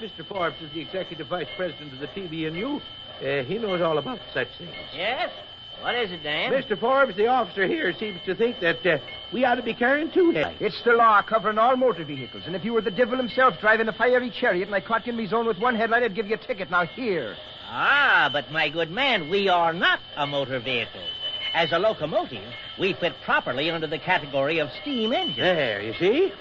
Mr. 0.01 0.27
Forbes 0.27 0.55
is 0.61 0.71
the 0.73 0.81
executive 0.81 1.27
vice 1.27 1.47
president 1.55 1.93
of 1.93 1.99
the 1.99 2.07
TVNU. 2.07 2.81
Uh, 3.21 3.43
he 3.43 3.57
knows 3.57 3.81
all 3.81 3.97
about 3.97 4.19
such 4.33 4.47
things. 4.57 4.71
Yes? 4.95 5.31
What 5.81 5.95
is 5.95 6.11
it, 6.11 6.23
Dan? 6.23 6.51
Mr. 6.51 6.79
Forbes, 6.79 7.15
the 7.17 7.27
officer 7.27 7.67
here, 7.67 7.93
seems 7.99 8.19
to 8.25 8.35
think 8.35 8.59
that 8.61 8.85
uh, 8.85 8.97
we 9.33 9.43
ought 9.43 9.55
to 9.55 9.63
be 9.63 9.73
carrying 9.73 10.11
two 10.11 10.31
headlights. 10.31 10.61
It's 10.61 10.81
the 10.83 10.93
law 10.93 11.21
covering 11.21 11.57
all 11.57 11.75
motor 11.75 12.05
vehicles. 12.05 12.43
And 12.45 12.55
if 12.55 12.63
you 12.63 12.73
were 12.73 12.81
the 12.81 12.91
devil 12.91 13.17
himself 13.17 13.55
driving 13.59 13.87
a 13.87 13.93
fiery 13.93 14.31
chariot 14.39 14.67
and 14.67 14.75
I 14.75 14.81
caught 14.81 15.05
you 15.05 15.11
in 15.11 15.17
me 15.17 15.27
zone 15.27 15.47
with 15.47 15.59
one 15.59 15.75
headlight, 15.75 16.03
I'd 16.03 16.15
give 16.15 16.27
you 16.27 16.35
a 16.35 16.37
ticket. 16.37 16.69
Now, 16.71 16.85
here. 16.85 17.35
Ah, 17.67 18.29
but 18.31 18.51
my 18.51 18.69
good 18.69 18.91
man, 18.91 19.29
we 19.29 19.49
are 19.49 19.73
not 19.73 19.99
a 20.15 20.27
motor 20.27 20.59
vehicle. 20.59 21.01
As 21.53 21.71
a 21.71 21.77
locomotive, 21.77 22.51
we 22.79 22.93
fit 22.93 23.13
properly 23.23 23.69
under 23.69 23.85
the 23.85 23.99
category 23.99 24.59
of 24.59 24.69
steam 24.81 25.13
engine. 25.13 25.43
There, 25.43 25.81
you 25.81 25.93
see? 25.99 26.33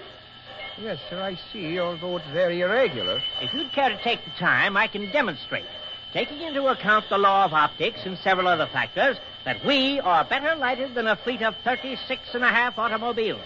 Yes, 0.81 0.99
sir, 1.11 1.21
I 1.21 1.39
see, 1.53 1.79
although 1.79 2.17
it's 2.17 2.31
very 2.33 2.63
irregular. 2.63 3.21
If 3.43 3.53
you'd 3.53 3.73
care 3.73 3.91
to 3.91 4.03
take 4.03 4.25
the 4.25 4.31
time, 4.39 4.75
I 4.77 4.89
can 4.89 5.13
demonstrate, 5.13 5.67
taking 6.15 6.41
into 6.41 6.67
account 6.67 7.05
the 7.11 7.19
law 7.19 7.45
of 7.45 7.53
optics 7.53 8.01
and 8.07 8.17
several 8.19 8.49
other 8.49 8.67
factors, 8.73 9.19
that 9.45 9.63
we 9.67 10.01
are 10.01 10.25
better 10.25 10.55
lighted 10.57 10.95
than 10.95 11.07
a 11.07 11.17
fleet 11.17 11.43
of 11.43 11.55
36 11.63 12.23
and 12.33 12.43
a 12.43 12.49
half 12.49 12.79
automobiles. 12.79 13.43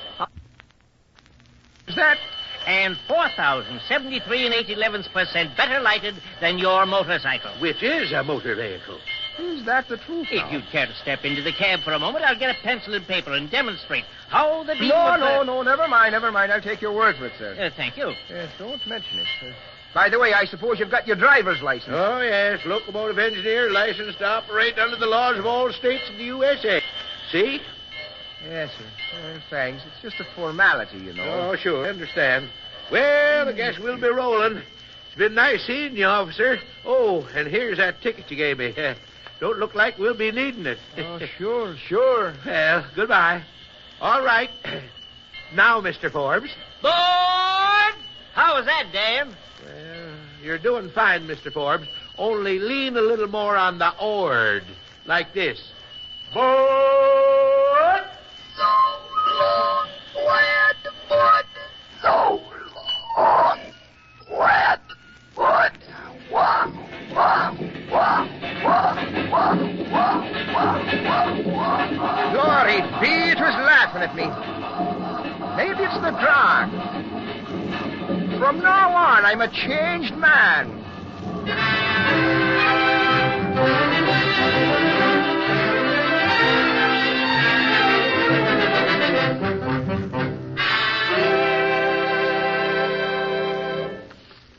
Is 1.89 1.97
that? 1.97 2.19
And 2.67 2.97
4,073 3.09 4.47
and 4.47 4.55
8 4.55 4.71
elevenths 4.71 5.09
percent 5.09 5.57
better 5.57 5.81
lighted 5.81 6.15
than 6.41 6.59
your 6.59 6.85
motorcycle. 6.87 7.53
Which 7.61 7.83
is 7.83 8.13
a 8.13 8.23
motor 8.23 8.55
vehicle. 8.55 8.99
Is 9.39 9.65
that 9.67 9.89
the 9.89 9.97
truth? 9.99 10.29
If 10.31 10.51
you'd 10.53 10.67
care 10.73 10.87
to 10.87 10.95
step 11.03 11.25
into 11.25 11.43
the 11.43 11.53
cab 11.53 11.81
for 11.85 11.93
a 11.93 11.99
moment, 11.99 12.25
I'll 12.25 12.39
get 12.39 12.57
a 12.57 12.63
pencil 12.63 12.95
and 12.95 13.07
paper 13.07 13.33
and 13.35 13.51
demonstrate 13.51 14.05
how 14.29 14.63
the 14.65 14.75
deal 14.75 14.89
No, 14.89 15.17
no, 15.17 15.43
no, 15.43 15.63
never 15.63 15.87
mind, 15.89 16.13
never 16.13 16.33
mind. 16.33 16.53
I'll 16.53 16.61
take 16.63 16.81
your 16.81 16.93
word 16.95 17.17
for 17.17 17.27
it, 17.27 17.33
sir. 17.39 17.57
Uh, 17.59 17.71
thank 17.77 17.97
you. 17.97 18.13
Yes, 18.31 18.51
don't 18.59 18.85
mention 18.87 19.19
it. 19.19 19.27
Uh, 19.43 19.53
By 19.95 20.09
the 20.09 20.19
way, 20.19 20.33
I 20.33 20.45
suppose 20.47 20.79
you've 20.79 20.91
got 20.91 21.07
your 21.07 21.17
driver's 21.17 21.61
license. 21.63 21.93
Oh, 21.95 22.21
yes, 22.21 22.61
locomotive 22.65 23.19
engineer 23.19 23.71
licensed 23.71 24.19
to 24.19 24.25
operate 24.27 24.79
under 24.79 24.97
the 24.97 25.07
laws 25.07 25.39
of 25.39 25.45
all 25.47 25.71
states 25.73 26.05
in 26.11 26.19
the 26.19 26.25
USA. 26.25 26.81
See? 27.31 27.61
Yes, 28.45 28.71
sir. 28.79 28.85
Uh, 29.19 29.39
thanks. 29.51 29.83
It's 29.87 30.03
just 30.03 30.21
a 30.21 30.35
formality, 30.35 30.99
you 30.99 31.13
know. 31.13 31.51
Oh, 31.53 31.57
sure, 31.57 31.87
I 31.87 31.91
understand. 31.91 32.49
Well, 32.91 33.49
I 33.49 33.53
guess 33.53 33.79
we'll 33.79 34.01
be 34.01 34.09
rolling. 34.09 34.59
It's 34.59 35.17
been 35.19 35.35
nice 35.35 35.67
seeing 35.67 35.97
you, 35.97 36.07
officer. 36.07 36.59
Oh, 36.85 37.27
and 37.35 37.49
here's 37.49 37.79
that 37.79 38.01
ticket 38.03 38.31
you 38.31 38.37
gave 38.37 38.59
me. 38.59 38.73
Don't 39.41 39.59
look 39.59 39.75
like 39.75 39.99
we'll 39.99 40.17
be 40.17 40.33
needing 40.33 40.67
it. 40.67 40.79
Oh, 40.97 41.19
sure, 41.39 41.77
sure. 41.89 42.35
Well, 42.45 42.87
goodbye. 42.95 43.43
All 44.01 44.25
right. 44.25 44.51
Now, 45.55 45.81
Mr. 45.81 46.11
Forbes. 46.11 46.51
Board! 46.83 47.95
How 48.35 48.57
was 48.57 48.67
that, 48.67 48.87
Dan? 48.93 49.37
Well, 49.65 50.17
you're 50.43 50.59
doing 50.59 50.91
fine, 50.91 51.29
Mr. 51.29 51.53
Forbes. 51.53 51.87
Only 52.19 52.59
lean 52.59 52.97
a 52.97 53.01
little 53.01 53.29
more 53.29 53.57
on 53.57 53.79
the 53.79 53.97
ord. 54.01 54.65
Like 55.07 55.33
this. 55.35 55.63
Board! 56.35 57.26
At 74.07 74.15
me. 74.15 74.27
Maybe 75.57 75.83
it's 75.83 75.95
the 75.97 76.11
drug. 76.11 76.71
From 78.39 78.61
now 78.61 78.95
on, 78.95 79.25
I'm 79.25 79.41
a 79.41 79.51
changed 79.51 80.15
man. 80.15 80.83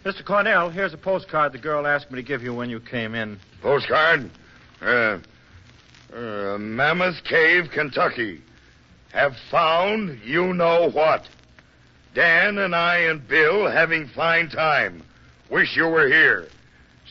Mr. 0.04 0.25
Cornell, 0.25 0.70
here's 0.70 0.94
a 0.94 0.98
postcard 0.98 1.51
the 1.54 1.58
girl 1.58 1.86
asked 1.86 2.12
me 2.12 2.16
to 2.16 2.24
give 2.24 2.42
you 2.42 2.54
when 2.54 2.70
you 2.70 2.80
came 2.80 3.13
in. 3.13 3.39
Postcard? 3.62 4.30
Uh, 4.82 5.20
uh, 6.13 6.58
Mammoth 6.58 7.24
Cave, 7.24 7.66
Kentucky. 7.74 8.42
Have 9.17 9.36
found 9.50 10.19
you 10.24 10.53
know 10.53 10.91
what. 10.91 11.27
Dan 12.13 12.59
and 12.59 12.75
I 12.75 12.97
and 12.97 13.27
Bill 13.27 13.67
having 13.67 14.07
fine 14.09 14.47
time. 14.47 15.01
Wish 15.50 15.75
you 15.75 15.88
were 15.88 16.07
here. 16.07 16.50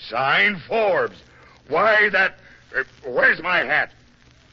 Signed 0.08 0.62
Forbes. 0.68 1.20
Why, 1.66 2.08
that. 2.10 2.36
Uh, 2.78 2.84
where's 3.04 3.42
my 3.42 3.64
hat? 3.64 3.90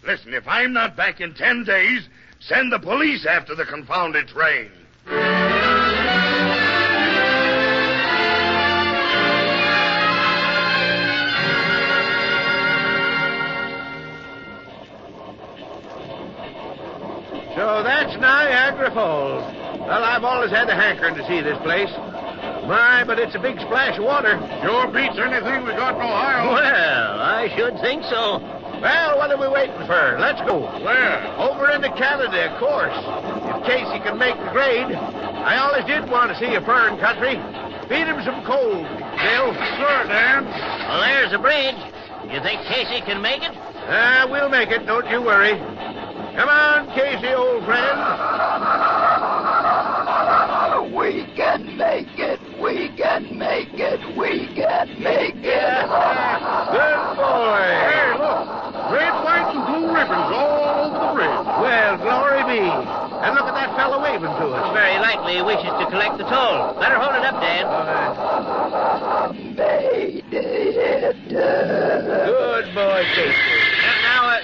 Listen, 0.04 0.34
if 0.34 0.48
I'm 0.48 0.74
not 0.74 0.96
back 0.96 1.22
in 1.22 1.36
ten 1.36 1.64
days, 1.64 2.10
send 2.40 2.72
the 2.72 2.80
police 2.80 3.28
after 3.28 3.54
the 3.54 3.66
confounded 3.66 4.30
train. 4.30 4.72
So 17.74 17.82
that's 17.82 18.14
Niagara 18.22 18.94
Falls. 18.94 19.42
Well, 19.82 20.06
I've 20.06 20.24
always 20.24 20.52
had 20.52 20.70
a 20.70 20.78
hankering 20.78 21.16
to 21.16 21.26
see 21.26 21.42
this 21.42 21.58
place. 21.66 21.90
My, 22.70 23.02
but 23.02 23.18
it's 23.18 23.34
a 23.34 23.42
big 23.42 23.58
splash 23.66 23.98
of 23.98 24.06
water. 24.06 24.38
Sure 24.62 24.86
beats 24.94 25.18
anything 25.18 25.66
we 25.66 25.74
got 25.74 25.98
in 25.98 26.06
Ohio. 26.06 26.54
Well, 26.54 27.18
I 27.18 27.50
should 27.58 27.82
think 27.82 28.06
so. 28.06 28.38
Well, 28.78 29.18
what 29.18 29.34
are 29.34 29.42
we 29.42 29.50
waiting 29.50 29.82
for? 29.90 30.22
Let's 30.22 30.38
go. 30.46 30.70
Where? 30.86 31.18
Over 31.42 31.74
into 31.74 31.90
Canada, 31.98 32.54
of 32.54 32.62
course. 32.62 32.94
If 32.94 33.66
Casey 33.66 33.98
can 34.06 34.22
make 34.22 34.38
the 34.38 34.54
grade. 34.54 34.94
I 34.94 35.58
always 35.58 35.90
did 35.90 36.06
want 36.14 36.30
to 36.30 36.38
see 36.38 36.54
a 36.54 36.62
foreign 36.62 37.02
country. 37.02 37.42
Feed 37.90 38.06
him 38.06 38.22
some 38.22 38.46
coal, 38.46 38.86
Bill. 38.86 39.50
Sure, 39.82 40.02
Dan. 40.14 40.46
Well, 40.46 41.02
there's 41.02 41.34
a 41.34 41.42
bridge. 41.42 41.82
You 42.30 42.38
think 42.38 42.62
Casey 42.70 43.02
can 43.02 43.18
make 43.18 43.42
it? 43.42 43.58
Ah, 43.90 44.30
we'll 44.30 44.50
make 44.54 44.70
it. 44.70 44.86
Don't 44.86 45.10
you 45.10 45.26
worry. 45.26 45.58
Come 46.36 46.50
on, 46.50 46.88
Casey, 46.96 47.34
old 47.34 47.64
friend. 47.66 48.00
We 51.04 51.26
can 51.36 51.78
make 51.78 52.18
it. 52.18 52.40
We 52.62 52.90
can 52.96 53.38
make 53.38 53.74
it. 53.74 54.00
We 54.16 54.48
can 54.56 54.88
make 55.02 55.36
it. 55.36 55.86
Good 56.72 57.00
boy. 57.18 57.64
Hey, 57.92 58.14
look. 58.20 58.48
Red, 58.94 59.14
white, 59.26 59.52
and 59.52 59.66
blue 59.68 59.92
ribbons 59.94 60.30
all 60.32 60.86
over 60.86 61.00
the 61.00 61.12
bridge. 61.14 61.46
Well, 61.60 61.98
glory 61.98 62.44
be. 62.46 62.62
And 62.64 63.36
look 63.36 63.48
at 63.48 63.56
that 63.56 63.76
fellow 63.76 64.02
waving 64.02 64.32
to 64.32 64.48
us. 64.54 64.74
Very 64.74 65.00
likely 65.00 65.36
he 65.36 65.42
wishes 65.42 65.72
to 65.80 65.86
collect 65.90 66.18
the 66.18 66.24
toll. 66.26 66.80
Better 66.80 67.00
hold 67.00 67.16
it 67.16 67.26
up, 67.26 67.42
Dan. 67.42 67.66
Made 69.56 70.24
it. 70.32 71.18
Good 71.28 72.66
boy, 72.76 73.04
Casey. 73.16 73.83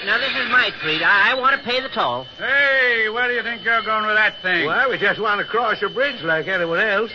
Now, 0.10 0.18
now, 0.18 0.24
uh, 0.24 0.28
now 0.28 0.28
this 0.28 0.46
is 0.46 0.52
my 0.52 0.72
treat. 0.82 1.02
I, 1.04 1.32
I 1.32 1.40
want 1.40 1.60
to 1.60 1.64
pay 1.64 1.82
the 1.82 1.90
toll. 1.90 2.26
Hey, 2.38 3.10
where 3.10 3.28
do 3.28 3.36
you 3.36 3.44
think 3.44 3.64
you're 3.64 3.84
going 3.84 4.08
with 4.08 4.16
that 4.16 4.42
thing? 4.42 4.66
Well, 4.66 4.90
we 4.90 4.98
just 4.98 5.22
want 5.22 5.40
to 5.40 5.46
cross 5.46 5.78
a 5.84 5.90
bridge 5.90 6.24
like 6.24 6.48
anyone 6.48 6.80
else. 6.80 7.12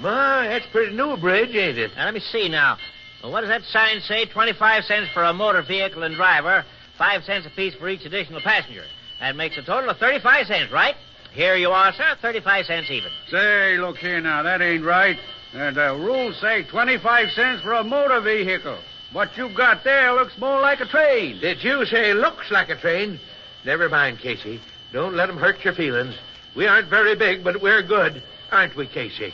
My, 0.00 0.48
that's 0.48 0.66
pretty 0.72 0.96
new 0.96 1.16
bridge, 1.16 1.54
ain't 1.54 1.78
it? 1.78 1.92
Now, 1.94 2.06
let 2.06 2.14
me 2.14 2.20
see 2.20 2.48
now. 2.48 2.76
Well, 3.22 3.30
what 3.30 3.42
does 3.42 3.50
that 3.50 3.62
sign 3.62 4.00
say? 4.00 4.26
25 4.26 4.84
cents 4.84 5.10
for 5.14 5.22
a 5.22 5.32
motor 5.32 5.62
vehicle 5.62 6.02
and 6.02 6.16
driver, 6.16 6.64
5 6.98 7.24
cents 7.24 7.46
apiece 7.46 7.74
for 7.74 7.88
each 7.88 8.04
additional 8.04 8.40
passenger. 8.40 8.82
That 9.20 9.36
makes 9.36 9.56
a 9.56 9.62
total 9.62 9.90
of 9.90 9.98
35 9.98 10.46
cents, 10.46 10.72
right? 10.72 10.96
Here 11.32 11.54
you 11.54 11.70
are, 11.70 11.92
sir. 11.92 12.16
35 12.20 12.66
cents 12.66 12.90
even. 12.90 13.10
Say, 13.30 13.78
look 13.78 13.96
here 13.98 14.20
now, 14.20 14.42
that 14.42 14.60
ain't 14.60 14.84
right. 14.84 15.16
Uh, 15.54 15.70
the 15.70 15.94
rules 15.94 16.40
say 16.40 16.64
25 16.64 17.30
cents 17.30 17.62
for 17.62 17.74
a 17.74 17.84
motor 17.84 18.20
vehicle. 18.20 18.78
What 19.14 19.36
you've 19.36 19.54
got 19.54 19.84
there 19.84 20.12
looks 20.12 20.36
more 20.38 20.60
like 20.60 20.80
a 20.80 20.86
train. 20.86 21.40
Did 21.40 21.62
you 21.62 21.86
say 21.86 22.12
looks 22.14 22.50
like 22.50 22.68
a 22.68 22.74
train? 22.74 23.20
Never 23.64 23.88
mind, 23.88 24.18
Casey. 24.18 24.60
Don't 24.92 25.14
let 25.14 25.28
'em 25.28 25.36
hurt 25.36 25.64
your 25.64 25.72
feelings. 25.72 26.16
We 26.56 26.66
aren't 26.66 26.88
very 26.88 27.14
big, 27.14 27.44
but 27.44 27.62
we're 27.62 27.82
good. 27.82 28.24
Aren't 28.50 28.74
we, 28.74 28.88
Casey? 28.88 29.32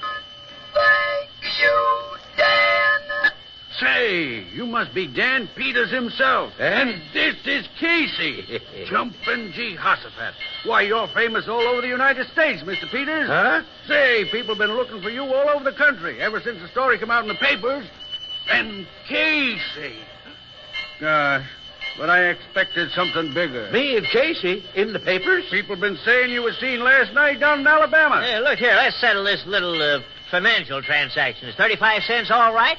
Thank 0.75 1.61
you, 1.63 2.19
Dan. 2.37 3.33
Say, 3.79 4.45
you 4.53 4.67
must 4.67 4.93
be 4.93 5.07
Dan 5.07 5.49
Peters 5.57 5.91
himself. 5.91 6.53
Eh? 6.61 6.63
And 6.67 7.01
this 7.15 7.37
is 7.47 7.67
Casey. 7.79 8.61
Jumpin' 8.87 9.53
Jehoshaphat. 9.53 10.35
Why, 10.65 10.83
you're 10.83 11.09
famous 11.09 11.49
all 11.49 11.63
over 11.63 11.81
the 11.81 11.89
United 11.89 12.29
States, 12.29 12.63
Mr. 12.65 12.91
Peters. 12.91 13.29
Huh? 13.29 13.63
Say, 13.89 14.27
people 14.27 14.55
have 14.55 14.59
been 14.59 14.77
looking 14.77 15.01
for 15.01 15.09
you 15.09 15.23
all 15.23 15.49
over 15.49 15.65
the 15.65 15.73
country 15.77 16.21
ever 16.21 16.39
since 16.43 16.61
the 16.61 16.69
story 16.69 16.99
came 16.99 17.11
out 17.11 17.23
in 17.23 17.29
the 17.29 17.35
papers. 17.37 17.87
And 18.49 18.87
Casey. 19.09 19.97
Gosh, 21.01 21.47
but 21.99 22.11
I 22.11 22.29
expected 22.29 22.91
something 22.93 23.33
bigger. 23.33 23.71
Me 23.73 23.97
and 23.97 24.07
Casey 24.07 24.65
in 24.75 24.93
the 24.93 24.99
papers? 24.99 25.45
People 25.51 25.77
been 25.77 25.99
saying 26.05 26.31
you 26.31 26.43
was 26.43 26.57
seen 26.59 26.81
last 26.81 27.13
night 27.15 27.41
down 27.41 27.61
in 27.61 27.67
Alabama. 27.67 28.21
Hey, 28.23 28.41
look 28.41 28.59
here. 28.59 28.75
Let's 28.75 29.01
settle 29.01 29.25
this 29.25 29.43
little 29.47 29.81
uh, 29.81 30.01
financial 30.31 30.83
transaction. 30.83 31.49
Is 31.49 31.55
35 31.57 32.03
cents 32.03 32.31
all 32.31 32.55
right? 32.55 32.77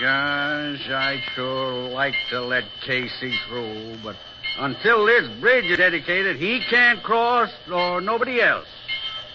Gosh, 0.00 0.90
I'd 0.90 1.22
sure 1.34 1.88
like 1.88 2.14
to 2.30 2.42
let 2.42 2.64
Casey 2.84 3.34
through, 3.48 3.96
but 4.02 4.16
until 4.58 5.06
this 5.06 5.28
bridge 5.40 5.64
is 5.64 5.78
dedicated, 5.78 6.36
he 6.36 6.60
can't 6.68 7.02
cross 7.02 7.50
or 7.72 8.00
nobody 8.00 8.40
else. 8.40 8.66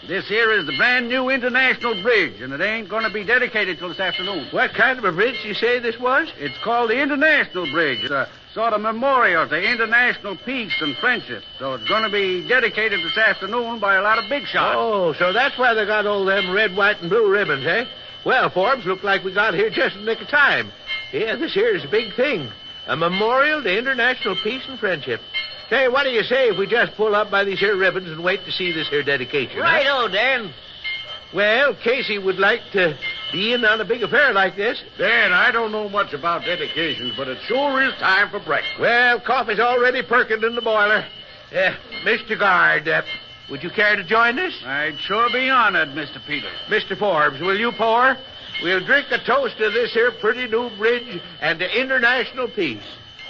This 0.05 0.27
here 0.27 0.51
is 0.51 0.65
the 0.65 0.77
brand 0.77 1.09
new 1.09 1.29
international 1.29 2.01
bridge, 2.01 2.39
and 2.39 2.53
it 2.53 2.61
ain't 2.61 2.87
going 2.87 3.03
to 3.03 3.09
be 3.09 3.23
dedicated 3.23 3.79
till 3.79 3.89
this 3.89 3.99
afternoon. 3.99 4.47
What 4.51 4.73
kind 4.73 4.97
of 4.97 5.03
a 5.03 5.11
bridge 5.11 5.43
you 5.43 5.53
say 5.53 5.79
this 5.79 5.99
was? 5.99 6.31
It's 6.37 6.57
called 6.63 6.91
the 6.91 7.01
International 7.01 7.69
Bridge. 7.71 8.03
It's 8.03 8.11
a 8.11 8.29
sort 8.53 8.73
of 8.73 8.81
memorial 8.81 9.47
to 9.49 9.71
international 9.71 10.37
peace 10.37 10.73
and 10.81 10.95
friendship. 10.97 11.43
So 11.57 11.73
it's 11.73 11.87
going 11.87 12.03
to 12.03 12.09
be 12.09 12.47
dedicated 12.47 13.03
this 13.03 13.17
afternoon 13.17 13.79
by 13.79 13.95
a 13.95 14.01
lot 14.01 14.17
of 14.17 14.29
big 14.29 14.45
shots. 14.45 14.75
Oh, 14.77 15.13
so 15.13 15.33
that's 15.33 15.57
why 15.57 15.73
they 15.73 15.85
got 15.85 16.05
all 16.05 16.23
them 16.25 16.51
red, 16.51 16.75
white, 16.75 17.01
and 17.01 17.09
blue 17.09 17.29
ribbons, 17.29 17.65
eh? 17.65 17.85
Well, 18.23 18.49
Forbes, 18.49 18.85
look 18.85 19.03
like 19.03 19.23
we 19.23 19.33
got 19.33 19.55
here 19.55 19.69
just 19.69 19.95
in 19.95 20.05
the 20.05 20.11
nick 20.11 20.21
of 20.21 20.27
time. 20.27 20.71
Yeah, 21.11 21.35
this 21.35 21.53
here 21.53 21.75
is 21.75 21.83
a 21.85 21.89
big 21.89 22.13
thing. 22.15 22.49
A 22.87 22.95
memorial 22.95 23.61
to 23.63 23.77
international 23.77 24.35
peace 24.37 24.63
and 24.67 24.79
friendship. 24.79 25.21
Say, 25.69 25.89
what 25.89 26.03
do 26.03 26.09
you 26.09 26.23
say 26.23 26.47
if 26.49 26.57
we 26.57 26.65
just 26.65 26.95
pull 26.95 27.13
up 27.13 27.29
by 27.29 27.43
these 27.43 27.59
here 27.59 27.75
ribbons 27.75 28.09
and 28.09 28.23
wait 28.23 28.45
to 28.45 28.51
see 28.51 28.71
this 28.71 28.87
here 28.87 29.03
dedication? 29.03 29.57
huh? 29.57 29.63
Right-o, 29.63 30.07
Dan. 30.07 30.53
Well, 31.33 31.75
Casey 31.83 32.17
would 32.17 32.39
like 32.39 32.61
to 32.71 32.97
be 33.33 33.51
in 33.53 33.65
on 33.65 33.81
a 33.81 33.85
big 33.85 34.01
affair 34.01 34.31
like 34.31 34.55
this. 34.55 34.81
Dan, 34.97 35.33
I 35.33 35.51
don't 35.51 35.73
know 35.73 35.89
much 35.89 36.13
about 36.13 36.45
dedications, 36.45 37.13
but 37.17 37.27
it 37.27 37.37
sure 37.47 37.81
is 37.81 37.93
time 37.95 38.29
for 38.29 38.39
breakfast. 38.39 38.79
Well, 38.79 39.19
coffee's 39.19 39.59
already 39.59 40.03
perking 40.03 40.41
in 40.41 40.55
the 40.55 40.61
boiler. 40.61 41.05
Uh, 41.51 41.75
Mr. 42.05 42.39
Guard, 42.39 42.87
uh, 42.87 43.01
would 43.49 43.61
you 43.61 43.69
care 43.69 43.97
to 43.97 44.05
join 44.05 44.39
us? 44.39 44.53
I'd 44.65 44.97
sure 44.99 45.29
be 45.33 45.49
honored, 45.49 45.89
Mr. 45.89 46.25
Peters. 46.25 46.51
Mr. 46.69 46.97
Forbes, 46.97 47.41
will 47.41 47.59
you 47.59 47.73
pour? 47.73 48.15
we'll 48.63 48.83
drink 48.85 49.07
a 49.11 49.19
toast 49.23 49.57
to 49.57 49.69
this 49.69 49.93
here 49.93 50.11
pretty 50.19 50.47
new 50.47 50.69
bridge 50.77 51.21
and 51.41 51.59
to 51.59 51.79
international 51.79 52.47
peace. 52.47 52.81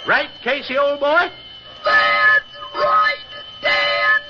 Right, 0.06 0.30
Casey, 0.42 0.78
old 0.78 1.00
boy? 1.00 1.30
That's 1.84 2.56
right, 2.74 3.16
Dan. 3.62 4.20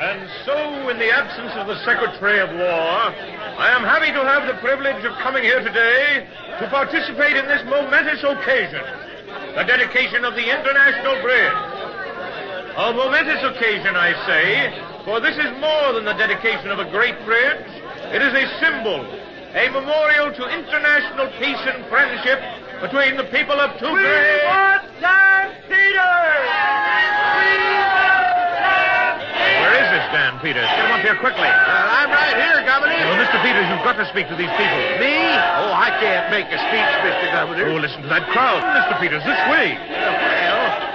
And 0.00 0.30
so, 0.46 0.88
in 0.88 0.98
the 0.98 1.10
absence 1.10 1.52
of 1.56 1.66
the 1.66 1.76
Secretary 1.84 2.38
of 2.40 2.50
War, 2.50 3.12
I 3.58 3.70
am 3.74 3.82
happy 3.82 4.12
to 4.12 4.22
have 4.22 4.46
the 4.46 4.54
privilege 4.62 5.04
of 5.04 5.12
coming 5.18 5.42
here 5.42 5.60
today 5.60 6.26
to 6.58 6.66
participate 6.68 7.36
in 7.36 7.46
this 7.46 7.62
momentous 7.64 8.22
occasion, 8.26 8.82
the 9.54 9.62
dedication 9.62 10.24
of 10.24 10.34
the 10.34 10.42
International 10.42 11.14
Bridge. 11.22 11.54
A 12.78 12.92
momentous 12.94 13.42
occasion, 13.42 13.94
I 13.94 14.10
say, 14.26 14.74
for 15.04 15.20
this 15.20 15.38
is 15.38 15.50
more 15.62 15.94
than 15.94 16.04
the 16.04 16.14
dedication 16.18 16.70
of 16.70 16.78
a 16.78 16.90
great 16.90 17.14
bridge. 17.24 17.66
It 18.10 18.22
is 18.22 18.34
a 18.34 18.46
symbol, 18.58 19.06
a 19.54 19.70
memorial 19.70 20.34
to 20.34 20.42
international 20.50 21.30
peace 21.38 21.62
and 21.62 21.86
friendship 21.86 22.42
between 22.82 23.16
the 23.16 23.24
people 23.30 23.58
of 23.58 23.78
two 23.78 23.94
great... 23.94 24.42
Where 24.42 24.82
is 30.38 30.54
this 30.54 30.54
Dan 30.54 30.54
Peters? 30.54 30.68
Get 30.68 30.86
him 30.86 30.92
up 30.92 31.02
here 31.02 31.16
quickly. 31.18 31.48
I'm 31.48 32.10
right 32.10 32.36
here, 32.36 32.62
Governor. 32.66 32.94
Oh, 32.94 33.18
Mr. 33.18 33.42
Peters, 33.42 33.66
you've 33.70 33.82
got 33.82 33.96
to 33.98 34.06
speak 34.10 34.28
to 34.28 34.36
these 34.36 34.50
people. 34.54 34.78
Me? 35.02 35.18
Oh, 35.58 35.72
I 35.74 35.90
can't 35.98 36.30
make 36.30 36.46
a 36.46 36.58
speech, 36.58 36.92
Mr. 37.02 37.32
Governor. 37.32 37.66
Oh, 37.66 37.76
listen 37.76 38.02
to 38.02 38.08
that 38.08 38.28
crowd. 38.30 38.62
Mr. 38.62 39.00
Peters, 39.00 39.22
this 39.24 39.42
way. 39.50 39.74
Well, 39.78 40.86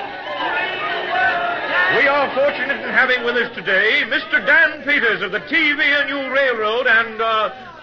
We 2.00 2.08
are 2.08 2.28
fortunate 2.34 2.82
in 2.84 2.90
having 2.90 3.24
with 3.24 3.36
us 3.36 3.54
today 3.56 4.04
Mr. 4.08 4.44
Dan 4.46 4.84
Peters 4.84 5.22
of 5.22 5.32
the 5.32 5.42
TV 5.52 5.80
and 5.84 6.10
U 6.10 6.32
Railroad 6.32 6.88
and 6.88 7.22
uh, 7.22 7.26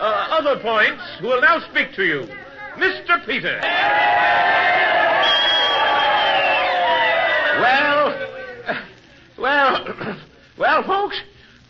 uh, 0.00 0.38
other 0.40 0.60
points 0.60 1.02
who 1.20 1.28
will 1.28 1.40
now 1.40 1.60
speak 1.70 1.94
to 1.94 2.04
you. 2.04 2.26
Mr. 2.76 3.24
Peters. 3.26 3.62
well, 7.60 8.14
well, 9.38 10.16
well, 10.58 10.82
folks, 10.84 11.20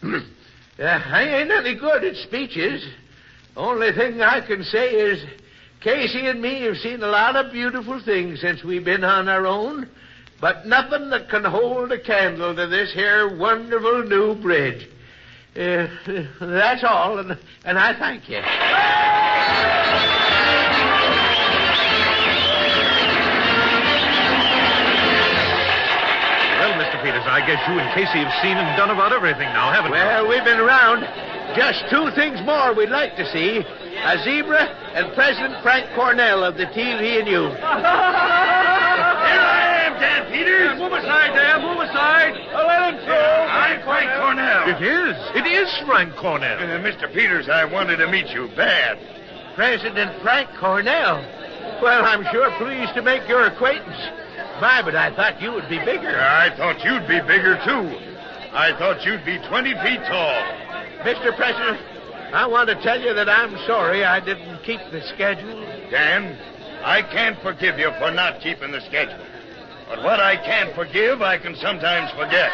uh, 0.02 0.82
I 0.82 1.22
ain't 1.22 1.50
any 1.50 1.74
good 1.74 2.04
at 2.04 2.16
speeches. 2.16 2.86
Only 3.56 3.92
thing 3.92 4.22
I 4.22 4.40
can 4.46 4.64
say 4.64 4.90
is 4.90 5.24
Casey 5.80 6.26
and 6.26 6.40
me 6.40 6.62
have 6.62 6.76
seen 6.76 7.02
a 7.02 7.06
lot 7.08 7.36
of 7.36 7.52
beautiful 7.52 8.00
things 8.04 8.40
since 8.40 8.62
we've 8.64 8.84
been 8.84 9.04
on 9.04 9.28
our 9.28 9.46
own, 9.46 9.88
but 10.40 10.66
nothing 10.66 11.10
that 11.10 11.28
can 11.28 11.44
hold 11.44 11.92
a 11.92 12.00
candle 12.00 12.54
to 12.54 12.66
this 12.66 12.92
here 12.92 13.36
wonderful 13.36 14.04
new 14.04 14.34
bridge. 14.34 14.88
Uh, 15.56 15.88
that's 16.40 16.84
all, 16.84 17.18
and, 17.18 17.38
and 17.64 17.78
I 17.78 17.98
thank 17.98 18.28
you. 18.28 18.40
Peters, 27.10 27.26
I 27.26 27.42
guess 27.42 27.58
you 27.66 27.74
and 27.74 27.90
Casey 27.90 28.22
have 28.22 28.30
seen 28.38 28.54
and 28.54 28.70
done 28.78 28.94
about 28.94 29.10
everything 29.10 29.50
now, 29.50 29.74
haven't 29.74 29.90
we? 29.90 29.98
Well, 29.98 30.30
we've 30.30 30.46
been 30.46 30.62
around. 30.62 31.02
Just 31.58 31.82
two 31.90 32.06
things 32.14 32.38
more 32.46 32.70
we'd 32.70 32.94
like 32.94 33.18
to 33.18 33.26
see. 33.34 33.66
A 33.66 34.14
zebra 34.22 34.62
and 34.94 35.12
President 35.18 35.58
Frank 35.60 35.90
Cornell 35.98 36.44
of 36.46 36.54
the 36.54 36.70
TV 36.70 37.18
and 37.18 37.26
you. 37.26 37.50
Here 37.50 37.66
I 39.42 39.90
am, 39.90 39.98
Dan 39.98 40.30
Peters. 40.30 40.78
move 40.78 40.94
aside, 40.94 41.34
Dan. 41.34 41.66
Move 41.66 41.82
aside. 41.82 42.38
let 42.54 42.94
him 42.94 43.02
I'm 43.10 43.82
Frank 43.82 44.14
Cornell. 44.14 44.70
It 44.70 44.78
is. 44.78 45.18
It 45.34 45.50
is 45.50 45.66
Frank 45.90 46.14
Cornell. 46.14 46.62
Uh, 46.62 46.78
Mr. 46.78 47.12
Peters, 47.12 47.48
I 47.48 47.64
wanted 47.64 47.96
to 47.96 48.06
meet 48.06 48.28
you 48.30 48.46
bad. 48.54 49.02
President 49.56 50.14
Frank 50.22 50.48
Cornell. 50.60 51.18
Well, 51.82 52.06
I'm 52.06 52.22
sure 52.30 52.54
pleased 52.62 52.94
to 52.94 53.02
make 53.02 53.26
your 53.26 53.46
acquaintance. 53.46 53.98
But 54.60 54.94
I 54.94 55.14
thought 55.16 55.40
you 55.40 55.52
would 55.52 55.68
be 55.70 55.78
bigger. 55.78 56.20
I 56.20 56.54
thought 56.54 56.84
you'd 56.84 57.08
be 57.08 57.20
bigger, 57.20 57.56
too. 57.64 57.96
I 58.52 58.76
thought 58.78 59.04
you'd 59.06 59.24
be 59.24 59.38
20 59.48 59.72
feet 59.80 60.00
tall. 60.04 60.42
Mr. 61.00 61.34
President, 61.34 61.80
I 62.34 62.46
want 62.46 62.68
to 62.68 62.74
tell 62.82 63.00
you 63.00 63.14
that 63.14 63.28
I'm 63.28 63.56
sorry 63.66 64.04
I 64.04 64.20
didn't 64.20 64.62
keep 64.62 64.80
the 64.92 65.00
schedule. 65.14 65.64
Dan, 65.90 66.36
I 66.84 67.00
can't 67.00 67.40
forgive 67.40 67.78
you 67.78 67.90
for 67.98 68.10
not 68.10 68.42
keeping 68.42 68.70
the 68.70 68.82
schedule. 68.82 69.24
But 69.90 70.04
what 70.04 70.20
I 70.20 70.36
can't 70.36 70.72
forgive, 70.76 71.20
I 71.20 71.36
can 71.36 71.56
sometimes 71.56 72.12
forget. 72.12 72.52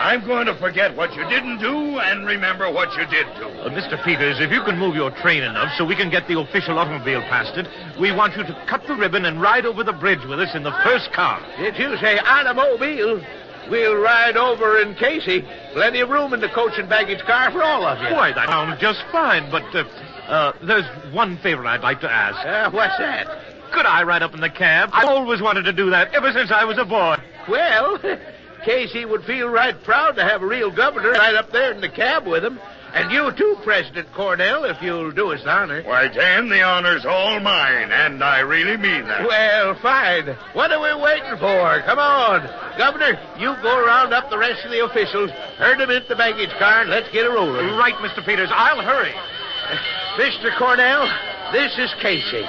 I'm 0.00 0.24
going 0.24 0.46
to 0.46 0.56
forget 0.56 0.96
what 0.96 1.12
you 1.14 1.28
didn't 1.28 1.58
do 1.58 1.98
and 1.98 2.24
remember 2.24 2.72
what 2.72 2.88
you 2.96 3.04
did 3.04 3.26
do. 3.36 3.52
Uh, 3.60 3.68
Mr. 3.68 4.02
Peters, 4.02 4.40
if 4.40 4.50
you 4.50 4.62
can 4.64 4.78
move 4.78 4.96
your 4.96 5.10
train 5.20 5.42
enough 5.42 5.76
so 5.76 5.84
we 5.84 5.94
can 5.94 6.08
get 6.08 6.26
the 6.26 6.40
official 6.40 6.78
automobile 6.78 7.20
past 7.28 7.58
it, 7.58 7.68
we 8.00 8.12
want 8.12 8.34
you 8.34 8.44
to 8.44 8.64
cut 8.66 8.80
the 8.88 8.94
ribbon 8.94 9.26
and 9.26 9.42
ride 9.42 9.66
over 9.66 9.84
the 9.84 9.92
bridge 9.92 10.24
with 10.26 10.40
us 10.40 10.54
in 10.54 10.62
the 10.62 10.72
first 10.82 11.12
car. 11.12 11.38
Did 11.58 11.76
you 11.76 11.98
say 11.98 12.16
automobile? 12.16 13.20
We'll 13.68 14.00
ride 14.00 14.38
over 14.38 14.80
in 14.80 14.94
Casey. 14.94 15.44
Plenty 15.74 16.00
of 16.00 16.08
room 16.08 16.32
in 16.32 16.40
the 16.40 16.48
coach 16.48 16.78
and 16.78 16.88
baggage 16.88 17.20
car 17.26 17.50
for 17.50 17.62
all 17.62 17.84
of 17.84 18.00
you. 18.00 18.16
Why, 18.16 18.32
that 18.32 18.48
sounds 18.48 18.80
just 18.80 19.04
fine, 19.12 19.50
but 19.50 19.64
uh, 19.76 19.84
uh, 20.32 20.52
there's 20.66 20.88
one 21.12 21.36
favor 21.42 21.66
I'd 21.66 21.82
like 21.82 22.00
to 22.00 22.10
ask. 22.10 22.40
Uh, 22.46 22.70
what's 22.70 22.96
that? 22.96 23.57
Could 23.72 23.86
I 23.86 24.02
ride 24.02 24.22
up 24.22 24.34
in 24.34 24.40
the 24.40 24.50
cab? 24.50 24.90
I've 24.92 25.08
always 25.08 25.42
wanted 25.42 25.62
to 25.64 25.72
do 25.72 25.90
that 25.90 26.14
ever 26.14 26.32
since 26.32 26.50
I 26.50 26.64
was 26.64 26.78
a 26.78 26.84
boy. 26.84 27.16
Well, 27.48 27.98
Casey 28.64 29.04
would 29.04 29.24
feel 29.24 29.48
right 29.48 29.74
proud 29.84 30.16
to 30.16 30.24
have 30.24 30.42
a 30.42 30.46
real 30.46 30.74
governor 30.74 31.12
right 31.12 31.34
up 31.34 31.52
there 31.52 31.72
in 31.72 31.80
the 31.80 31.88
cab 31.88 32.26
with 32.26 32.44
him. 32.44 32.58
And 32.94 33.12
you 33.12 33.30
too, 33.36 33.56
President 33.64 34.08
Cornell, 34.14 34.64
if 34.64 34.80
you'll 34.80 35.12
do 35.12 35.32
us 35.32 35.44
the 35.44 35.50
honor. 35.50 35.82
Why, 35.82 36.08
Dan, 36.08 36.48
the 36.48 36.62
honor's 36.62 37.04
all 37.04 37.38
mine, 37.38 37.92
and 37.92 38.24
I 38.24 38.40
really 38.40 38.78
mean 38.78 39.06
that. 39.06 39.28
Well, 39.28 39.78
fine. 39.82 40.36
What 40.54 40.72
are 40.72 40.80
we 40.80 41.02
waiting 41.02 41.36
for? 41.38 41.82
Come 41.84 41.98
on. 41.98 42.48
Governor, 42.78 43.20
you 43.38 43.54
go 43.62 43.84
round 43.84 44.14
up 44.14 44.30
the 44.30 44.38
rest 44.38 44.64
of 44.64 44.70
the 44.70 44.84
officials, 44.84 45.30
herd 45.58 45.78
them 45.78 45.90
into 45.90 46.08
the 46.08 46.16
baggage 46.16 46.50
car, 46.58 46.80
and 46.80 46.90
let's 46.90 47.10
get 47.12 47.26
a 47.26 47.30
rolling. 47.30 47.76
Right, 47.76 47.94
Mr. 47.96 48.24
Peters. 48.24 48.50
I'll 48.50 48.80
hurry. 48.80 49.12
Mr. 50.16 50.56
Cornell, 50.56 51.06
this 51.52 51.76
is 51.78 51.92
Casey. 52.00 52.44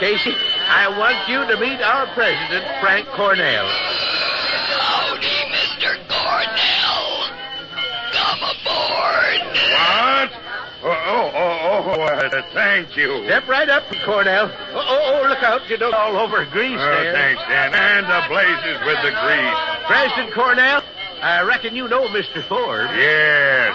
Casey, 0.00 0.32
I 0.68 0.86
want 0.96 1.28
you 1.28 1.42
to 1.46 1.60
meet 1.60 1.80
our 1.82 2.06
president, 2.14 2.64
Frank 2.80 3.08
Cornell. 3.08 3.66
Howdy, 4.78 5.26
Mr. 5.50 5.98
Cornell. 6.06 7.34
Come 8.14 8.42
aboard. 8.46 9.42
What? 9.74 10.30
Oh, 10.80 10.94
oh, 10.94 11.30
oh, 11.34 11.94
oh 11.98 12.02
uh, 12.02 12.42
thank 12.54 12.96
you. 12.96 13.24
Step 13.24 13.48
right 13.48 13.68
up, 13.68 13.82
Cornell. 14.04 14.46
Oh, 14.70 14.86
oh, 14.86 15.20
oh, 15.24 15.28
look 15.28 15.42
out. 15.42 15.68
You 15.68 15.76
don't 15.76 15.94
all 15.94 16.16
over 16.16 16.44
grease 16.46 16.78
Oh, 16.78 17.02
there. 17.02 17.12
thanks, 17.12 17.42
Dan. 17.48 17.74
And 17.74 18.06
the 18.06 18.22
blazes 18.28 18.78
with 18.86 19.02
the 19.02 19.10
grease. 19.10 19.58
President 19.86 20.32
Cornell, 20.32 20.82
I 21.20 21.42
reckon 21.42 21.74
you 21.74 21.88
know 21.88 22.06
Mr. 22.06 22.46
Ford. 22.46 22.86
Yes. 22.94 23.74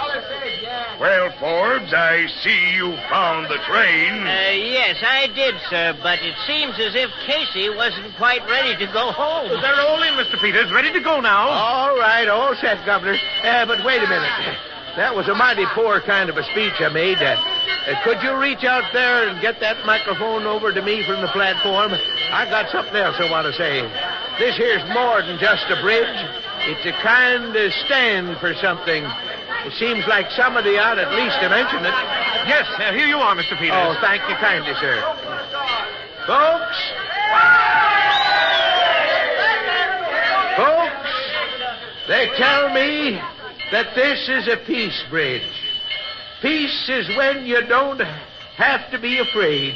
Well, 0.99 1.31
Forbes, 1.39 1.93
I 1.93 2.27
see 2.43 2.75
you 2.75 2.93
found 3.09 3.49
the 3.49 3.57
train. 3.65 4.13
Uh, 4.21 4.51
yes, 4.53 5.01
I 5.01 5.27
did, 5.33 5.55
sir, 5.69 5.97
but 6.01 6.19
it 6.21 6.35
seems 6.45 6.77
as 6.79 6.93
if 6.93 7.09
Casey 7.25 7.69
wasn't 7.73 8.15
quite 8.15 8.45
ready 8.45 8.77
to 8.77 8.91
go 8.93 9.11
home. 9.11 9.49
They're 9.49 9.81
all 9.81 10.01
in, 10.03 10.13
Mr. 10.13 10.39
Peters. 10.39 10.71
Ready 10.71 10.93
to 10.93 11.01
go 11.01 11.19
now. 11.19 11.49
All 11.49 11.97
right, 11.97 12.27
all 12.27 12.55
set, 12.55 12.85
Governor. 12.85 13.17
Uh, 13.43 13.65
but 13.65 13.83
wait 13.83 14.03
a 14.03 14.07
minute. 14.07 14.29
That 14.95 15.15
was 15.15 15.27
a 15.27 15.33
mighty 15.33 15.65
poor 15.73 15.99
kind 16.01 16.29
of 16.29 16.37
a 16.37 16.43
speech 16.53 16.77
I 16.77 16.89
made. 16.93 17.17
Uh, 17.17 17.33
uh, 17.33 18.03
could 18.05 18.21
you 18.21 18.37
reach 18.37 18.63
out 18.63 18.85
there 18.93 19.27
and 19.27 19.41
get 19.41 19.59
that 19.59 19.83
microphone 19.85 20.45
over 20.45 20.71
to 20.71 20.81
me 20.81 21.03
from 21.03 21.21
the 21.21 21.27
platform? 21.33 21.91
I 22.31 22.45
got 22.45 22.69
something 22.69 22.95
else 22.95 23.17
I 23.17 23.29
want 23.29 23.49
to 23.49 23.53
say. 23.57 23.81
This 24.37 24.55
here's 24.55 24.85
more 24.93 25.25
than 25.25 25.39
just 25.41 25.65
a 25.73 25.81
bridge. 25.81 26.21
It's 26.69 26.85
a 26.85 26.93
kind 27.01 27.55
of 27.55 27.73
stand 27.89 28.37
for 28.37 28.53
something. 28.61 29.03
It 29.65 29.73
seems 29.79 30.05
like 30.07 30.29
somebody 30.31 30.77
ought 30.77 30.99
at 30.99 31.11
least 31.13 31.39
to 31.39 31.47
mention 31.47 31.79
it. 31.85 31.95
Yes, 32.47 32.67
uh, 32.77 32.91
here 32.91 33.07
you 33.07 33.17
are, 33.17 33.33
Mr. 33.33 33.57
Peters. 33.57 33.71
Oh, 33.73 33.95
thank 34.01 34.21
you 34.27 34.35
kindly, 34.35 34.73
sir. 34.75 34.99
Folks. 36.27 36.79
Folks, 40.57 42.07
they 42.07 42.29
tell 42.35 42.73
me 42.73 43.21
that 43.71 43.95
this 43.95 44.27
is 44.27 44.47
a 44.49 44.57
peace 44.67 45.01
bridge. 45.09 45.47
Peace 46.41 46.89
is 46.89 47.07
when 47.15 47.45
you 47.45 47.65
don't 47.67 48.01
have 48.57 48.91
to 48.91 48.99
be 48.99 49.19
afraid. 49.19 49.75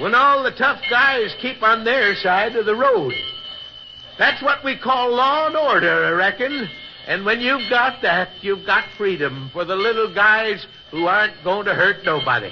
When 0.00 0.14
all 0.14 0.42
the 0.42 0.50
tough 0.50 0.82
guys 0.90 1.34
keep 1.40 1.62
on 1.62 1.84
their 1.84 2.16
side 2.16 2.56
of 2.56 2.66
the 2.66 2.74
road. 2.74 3.14
That's 4.18 4.42
what 4.42 4.64
we 4.64 4.76
call 4.76 5.14
law 5.14 5.46
and 5.46 5.56
order, 5.56 6.04
I 6.04 6.10
reckon. 6.10 6.68
And 7.06 7.24
when 7.24 7.40
you've 7.40 7.68
got 7.68 8.00
that, 8.02 8.30
you've 8.40 8.64
got 8.64 8.84
freedom 8.96 9.50
for 9.52 9.64
the 9.64 9.76
little 9.76 10.12
guys 10.12 10.66
who 10.90 11.06
aren't 11.06 11.44
going 11.44 11.66
to 11.66 11.74
hurt 11.74 12.04
nobody. 12.04 12.50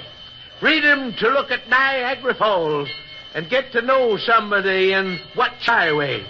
Freedom 0.59 1.13
to 1.19 1.29
look 1.29 1.49
at 1.49 1.67
Niagara 1.67 2.35
Falls 2.35 2.89
and 3.33 3.49
get 3.49 3.71
to 3.71 3.81
know 3.81 4.17
somebody 4.17 4.93
in 4.93 5.19
what 5.33 5.51
highway. 5.53 6.23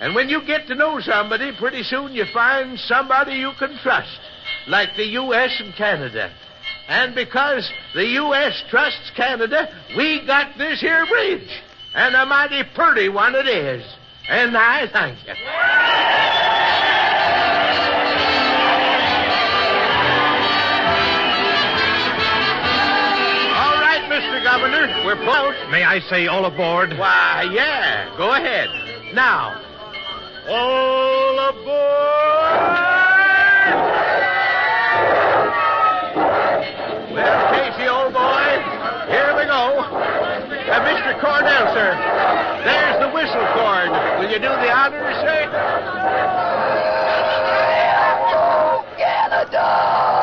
And 0.00 0.14
when 0.14 0.30
you 0.30 0.44
get 0.46 0.66
to 0.68 0.74
know 0.74 1.00
somebody, 1.00 1.52
pretty 1.58 1.82
soon 1.82 2.14
you 2.14 2.24
find 2.32 2.78
somebody 2.78 3.34
you 3.34 3.52
can 3.58 3.78
trust, 3.82 4.18
like 4.66 4.96
the 4.96 5.04
U.S. 5.04 5.54
and 5.60 5.74
Canada. 5.74 6.32
And 6.88 7.14
because 7.14 7.70
the 7.94 8.06
U.S. 8.06 8.64
trusts 8.70 9.10
Canada, 9.14 9.68
we 9.96 10.24
got 10.26 10.56
this 10.56 10.80
here 10.80 11.04
bridge. 11.06 11.48
And 11.94 12.14
a 12.14 12.24
mighty 12.24 12.62
pretty 12.74 13.10
one 13.10 13.34
it 13.34 13.46
is. 13.46 13.84
And 14.28 14.56
I 14.56 14.86
thank 14.86 15.18
you. 15.26 15.34
All 23.60 23.76
right, 23.80 24.02
Mr. 24.08 24.42
Governor, 24.42 24.86
we're 25.04 25.16
close. 25.24 25.54
May 25.70 25.84
I 25.84 26.00
say 26.08 26.26
all 26.26 26.44
aboard? 26.46 26.96
Why, 26.96 27.50
yeah. 27.52 28.08
Go 28.16 28.32
ahead. 28.32 28.68
Now, 29.14 29.60
all 30.48 31.38
aboard! 31.50 31.90
Well, 37.12 37.40
Casey, 37.52 37.88
old 37.88 38.12
boy, 38.14 38.48
here 39.12 39.34
we 39.36 39.44
go. 39.44 39.82
Uh, 39.84 40.80
Mr. 40.86 41.20
Cornell, 41.20 41.66
sir. 41.74 41.90
There's 42.64 42.98
the 43.02 43.10
whistle 43.12 43.46
cord. 43.58 43.90
You 44.30 44.38
do 44.38 44.42
the 44.42 44.70
honors, 44.70 45.16
sir? 45.26 45.50
Canada! 48.96 50.19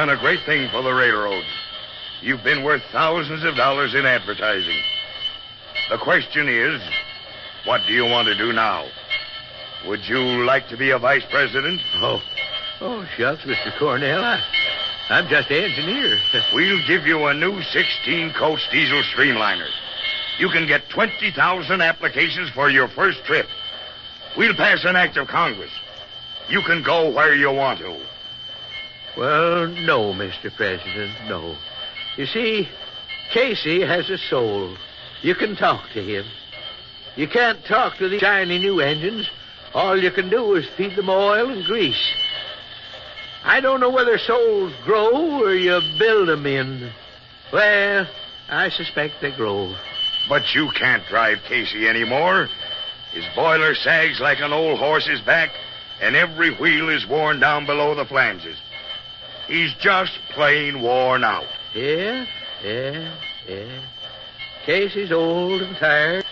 Done 0.00 0.16
a 0.16 0.18
great 0.18 0.40
thing 0.46 0.66
for 0.70 0.80
the 0.80 0.90
railroad. 0.90 1.44
You've 2.22 2.42
been 2.42 2.64
worth 2.64 2.80
thousands 2.90 3.44
of 3.44 3.54
dollars 3.54 3.94
in 3.94 4.06
advertising. 4.06 4.80
The 5.90 5.98
question 5.98 6.48
is, 6.48 6.80
what 7.66 7.82
do 7.86 7.92
you 7.92 8.06
want 8.06 8.26
to 8.28 8.34
do 8.34 8.50
now? 8.54 8.88
Would 9.84 10.00
you 10.08 10.42
like 10.46 10.68
to 10.68 10.78
be 10.78 10.88
a 10.92 10.98
vice 10.98 11.24
president? 11.30 11.82
Oh, 11.96 12.18
oh, 12.80 13.06
shucks, 13.18 13.42
Mr. 13.42 13.78
Cornell. 13.78 14.24
I, 14.24 14.40
I'm 15.10 15.28
just 15.28 15.50
an 15.50 15.64
engineer. 15.64 16.16
We'll 16.54 16.80
give 16.86 17.04
you 17.04 17.26
a 17.26 17.34
new 17.34 17.60
16 17.60 18.32
coach 18.38 18.60
diesel 18.72 19.02
streamliner. 19.14 19.68
You 20.38 20.48
can 20.48 20.66
get 20.66 20.88
20,000 20.88 21.82
applications 21.82 22.48
for 22.54 22.70
your 22.70 22.88
first 22.88 23.22
trip. 23.26 23.48
We'll 24.34 24.56
pass 24.56 24.82
an 24.86 24.96
act 24.96 25.18
of 25.18 25.28
Congress. 25.28 25.72
You 26.48 26.62
can 26.62 26.82
go 26.82 27.10
where 27.10 27.34
you 27.34 27.52
want 27.52 27.80
to. 27.80 28.00
Well, 29.16 29.66
no, 29.68 30.12
Mr. 30.12 30.54
President, 30.54 31.12
no. 31.28 31.56
You 32.16 32.26
see, 32.26 32.68
Casey 33.32 33.80
has 33.80 34.08
a 34.10 34.18
soul. 34.18 34.76
You 35.22 35.34
can 35.34 35.56
talk 35.56 35.90
to 35.94 36.02
him. 36.02 36.24
You 37.16 37.28
can't 37.28 37.64
talk 37.66 37.96
to 37.98 38.08
the 38.08 38.18
shiny 38.18 38.58
new 38.58 38.80
engines. 38.80 39.28
All 39.74 40.00
you 40.00 40.10
can 40.10 40.30
do 40.30 40.54
is 40.54 40.66
feed 40.76 40.96
them 40.96 41.08
oil 41.08 41.50
and 41.50 41.64
grease. 41.64 42.14
I 43.44 43.60
don't 43.60 43.80
know 43.80 43.90
whether 43.90 44.18
souls 44.18 44.72
grow 44.84 45.42
or 45.42 45.54
you 45.54 45.80
build 45.98 46.28
them 46.28 46.46
in. 46.46 46.90
Well, 47.52 48.06
I 48.48 48.68
suspect 48.68 49.14
they 49.20 49.32
grow. 49.32 49.74
But 50.28 50.54
you 50.54 50.70
can't 50.76 51.06
drive 51.08 51.38
Casey 51.48 51.88
anymore. 51.88 52.48
His 53.12 53.24
boiler 53.34 53.74
sags 53.74 54.20
like 54.20 54.40
an 54.40 54.52
old 54.52 54.78
horse's 54.78 55.20
back, 55.20 55.50
and 56.00 56.14
every 56.14 56.54
wheel 56.54 56.88
is 56.88 57.06
worn 57.06 57.40
down 57.40 57.66
below 57.66 57.94
the 57.94 58.04
flanges. 58.04 58.56
He's 59.50 59.74
just 59.80 60.16
plain 60.30 60.80
worn 60.80 61.24
out. 61.24 61.44
Yeah, 61.74 62.24
yeah, 62.62 63.16
yeah. 63.48 63.80
Casey's 64.64 65.10
old 65.10 65.60
and 65.60 65.76
tired. 65.76 66.24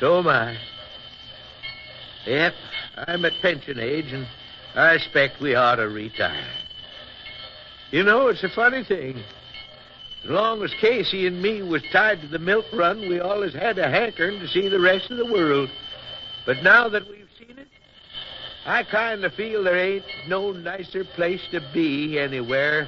So 0.00 0.20
am 0.20 0.28
I. 0.28 0.56
Yep, 2.24 2.54
I'm 3.06 3.24
at 3.26 3.34
pension 3.42 3.78
age, 3.78 4.14
and 4.14 4.26
I 4.74 4.94
expect 4.94 5.42
we 5.42 5.54
ought 5.54 5.74
to 5.74 5.90
retire. 5.90 6.48
You 7.90 8.02
know, 8.02 8.28
it's 8.28 8.42
a 8.42 8.48
funny 8.48 8.82
thing. 8.82 9.22
As 10.24 10.30
long 10.30 10.62
as 10.62 10.72
Casey 10.80 11.26
and 11.26 11.42
me 11.42 11.60
was 11.60 11.82
tied 11.92 12.22
to 12.22 12.28
the 12.28 12.38
milk 12.38 12.64
run, 12.72 13.10
we 13.10 13.20
always 13.20 13.52
had 13.52 13.78
a 13.78 13.90
hankering 13.90 14.40
to 14.40 14.48
see 14.48 14.68
the 14.68 14.80
rest 14.80 15.10
of 15.10 15.18
the 15.18 15.26
world. 15.26 15.68
But 16.46 16.62
now 16.62 16.88
that 16.88 17.02
it, 17.02 17.17
I 18.68 18.84
kind 18.84 19.24
of 19.24 19.32
feel 19.32 19.64
there 19.64 19.78
ain't 19.78 20.04
no 20.26 20.52
nicer 20.52 21.02
place 21.02 21.40
to 21.52 21.60
be 21.72 22.18
anywhere 22.18 22.86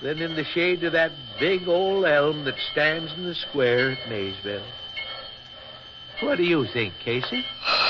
than 0.00 0.18
in 0.18 0.36
the 0.36 0.44
shade 0.44 0.84
of 0.84 0.92
that 0.92 1.10
big 1.40 1.66
old 1.66 2.04
elm 2.04 2.44
that 2.44 2.54
stands 2.70 3.12
in 3.14 3.24
the 3.24 3.34
square 3.34 3.90
at 3.90 4.08
Maysville. 4.08 4.62
What 6.20 6.36
do 6.36 6.44
you 6.44 6.66
think, 6.72 6.94
Casey? 7.04 7.44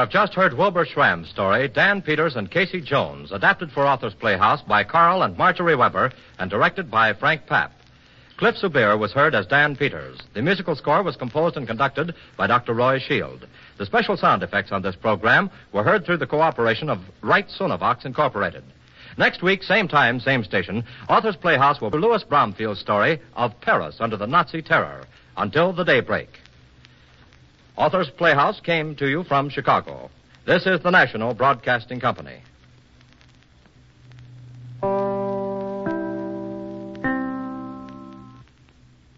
have 0.00 0.08
just 0.08 0.32
heard 0.32 0.56
Wilbur 0.56 0.86
Schramm's 0.86 1.28
story, 1.28 1.68
Dan 1.68 2.00
Peters 2.00 2.34
and 2.34 2.50
Casey 2.50 2.80
Jones, 2.80 3.32
adapted 3.32 3.70
for 3.70 3.86
Authors 3.86 4.14
Playhouse 4.14 4.62
by 4.62 4.82
Carl 4.82 5.22
and 5.22 5.36
Marjorie 5.36 5.76
Weber 5.76 6.10
and 6.38 6.50
directed 6.50 6.90
by 6.90 7.12
Frank 7.12 7.42
Papp. 7.46 7.72
Cliff 8.38 8.56
Soubier 8.56 8.98
was 8.98 9.12
heard 9.12 9.34
as 9.34 9.46
Dan 9.46 9.76
Peters. 9.76 10.18
The 10.32 10.40
musical 10.40 10.74
score 10.74 11.02
was 11.02 11.16
composed 11.16 11.58
and 11.58 11.66
conducted 11.66 12.14
by 12.38 12.46
Dr. 12.46 12.72
Roy 12.72 12.98
Shield. 12.98 13.46
The 13.76 13.84
special 13.84 14.16
sound 14.16 14.42
effects 14.42 14.72
on 14.72 14.80
this 14.80 14.96
program 14.96 15.50
were 15.70 15.84
heard 15.84 16.06
through 16.06 16.16
the 16.16 16.26
cooperation 16.26 16.88
of 16.88 17.00
Wright 17.20 17.46
Sonovox 17.48 18.06
Incorporated. 18.06 18.64
Next 19.18 19.42
week, 19.42 19.62
same 19.62 19.86
time, 19.86 20.18
same 20.18 20.44
station, 20.44 20.82
Authors 21.10 21.36
Playhouse 21.36 21.82
will 21.82 21.90
be 21.90 21.98
Louis 21.98 22.24
Bromfield's 22.24 22.80
story 22.80 23.20
of 23.36 23.60
Paris 23.60 23.96
under 24.00 24.16
the 24.16 24.26
Nazi 24.26 24.62
terror 24.62 25.04
until 25.36 25.74
the 25.74 25.84
daybreak. 25.84 26.30
Authors 27.80 28.10
Playhouse 28.10 28.60
came 28.60 28.94
to 28.96 29.08
you 29.08 29.24
from 29.24 29.48
Chicago. 29.48 30.10
This 30.46 30.66
is 30.66 30.82
the 30.82 30.90
National 30.90 31.32
Broadcasting 31.32 31.98
Company. 31.98 32.42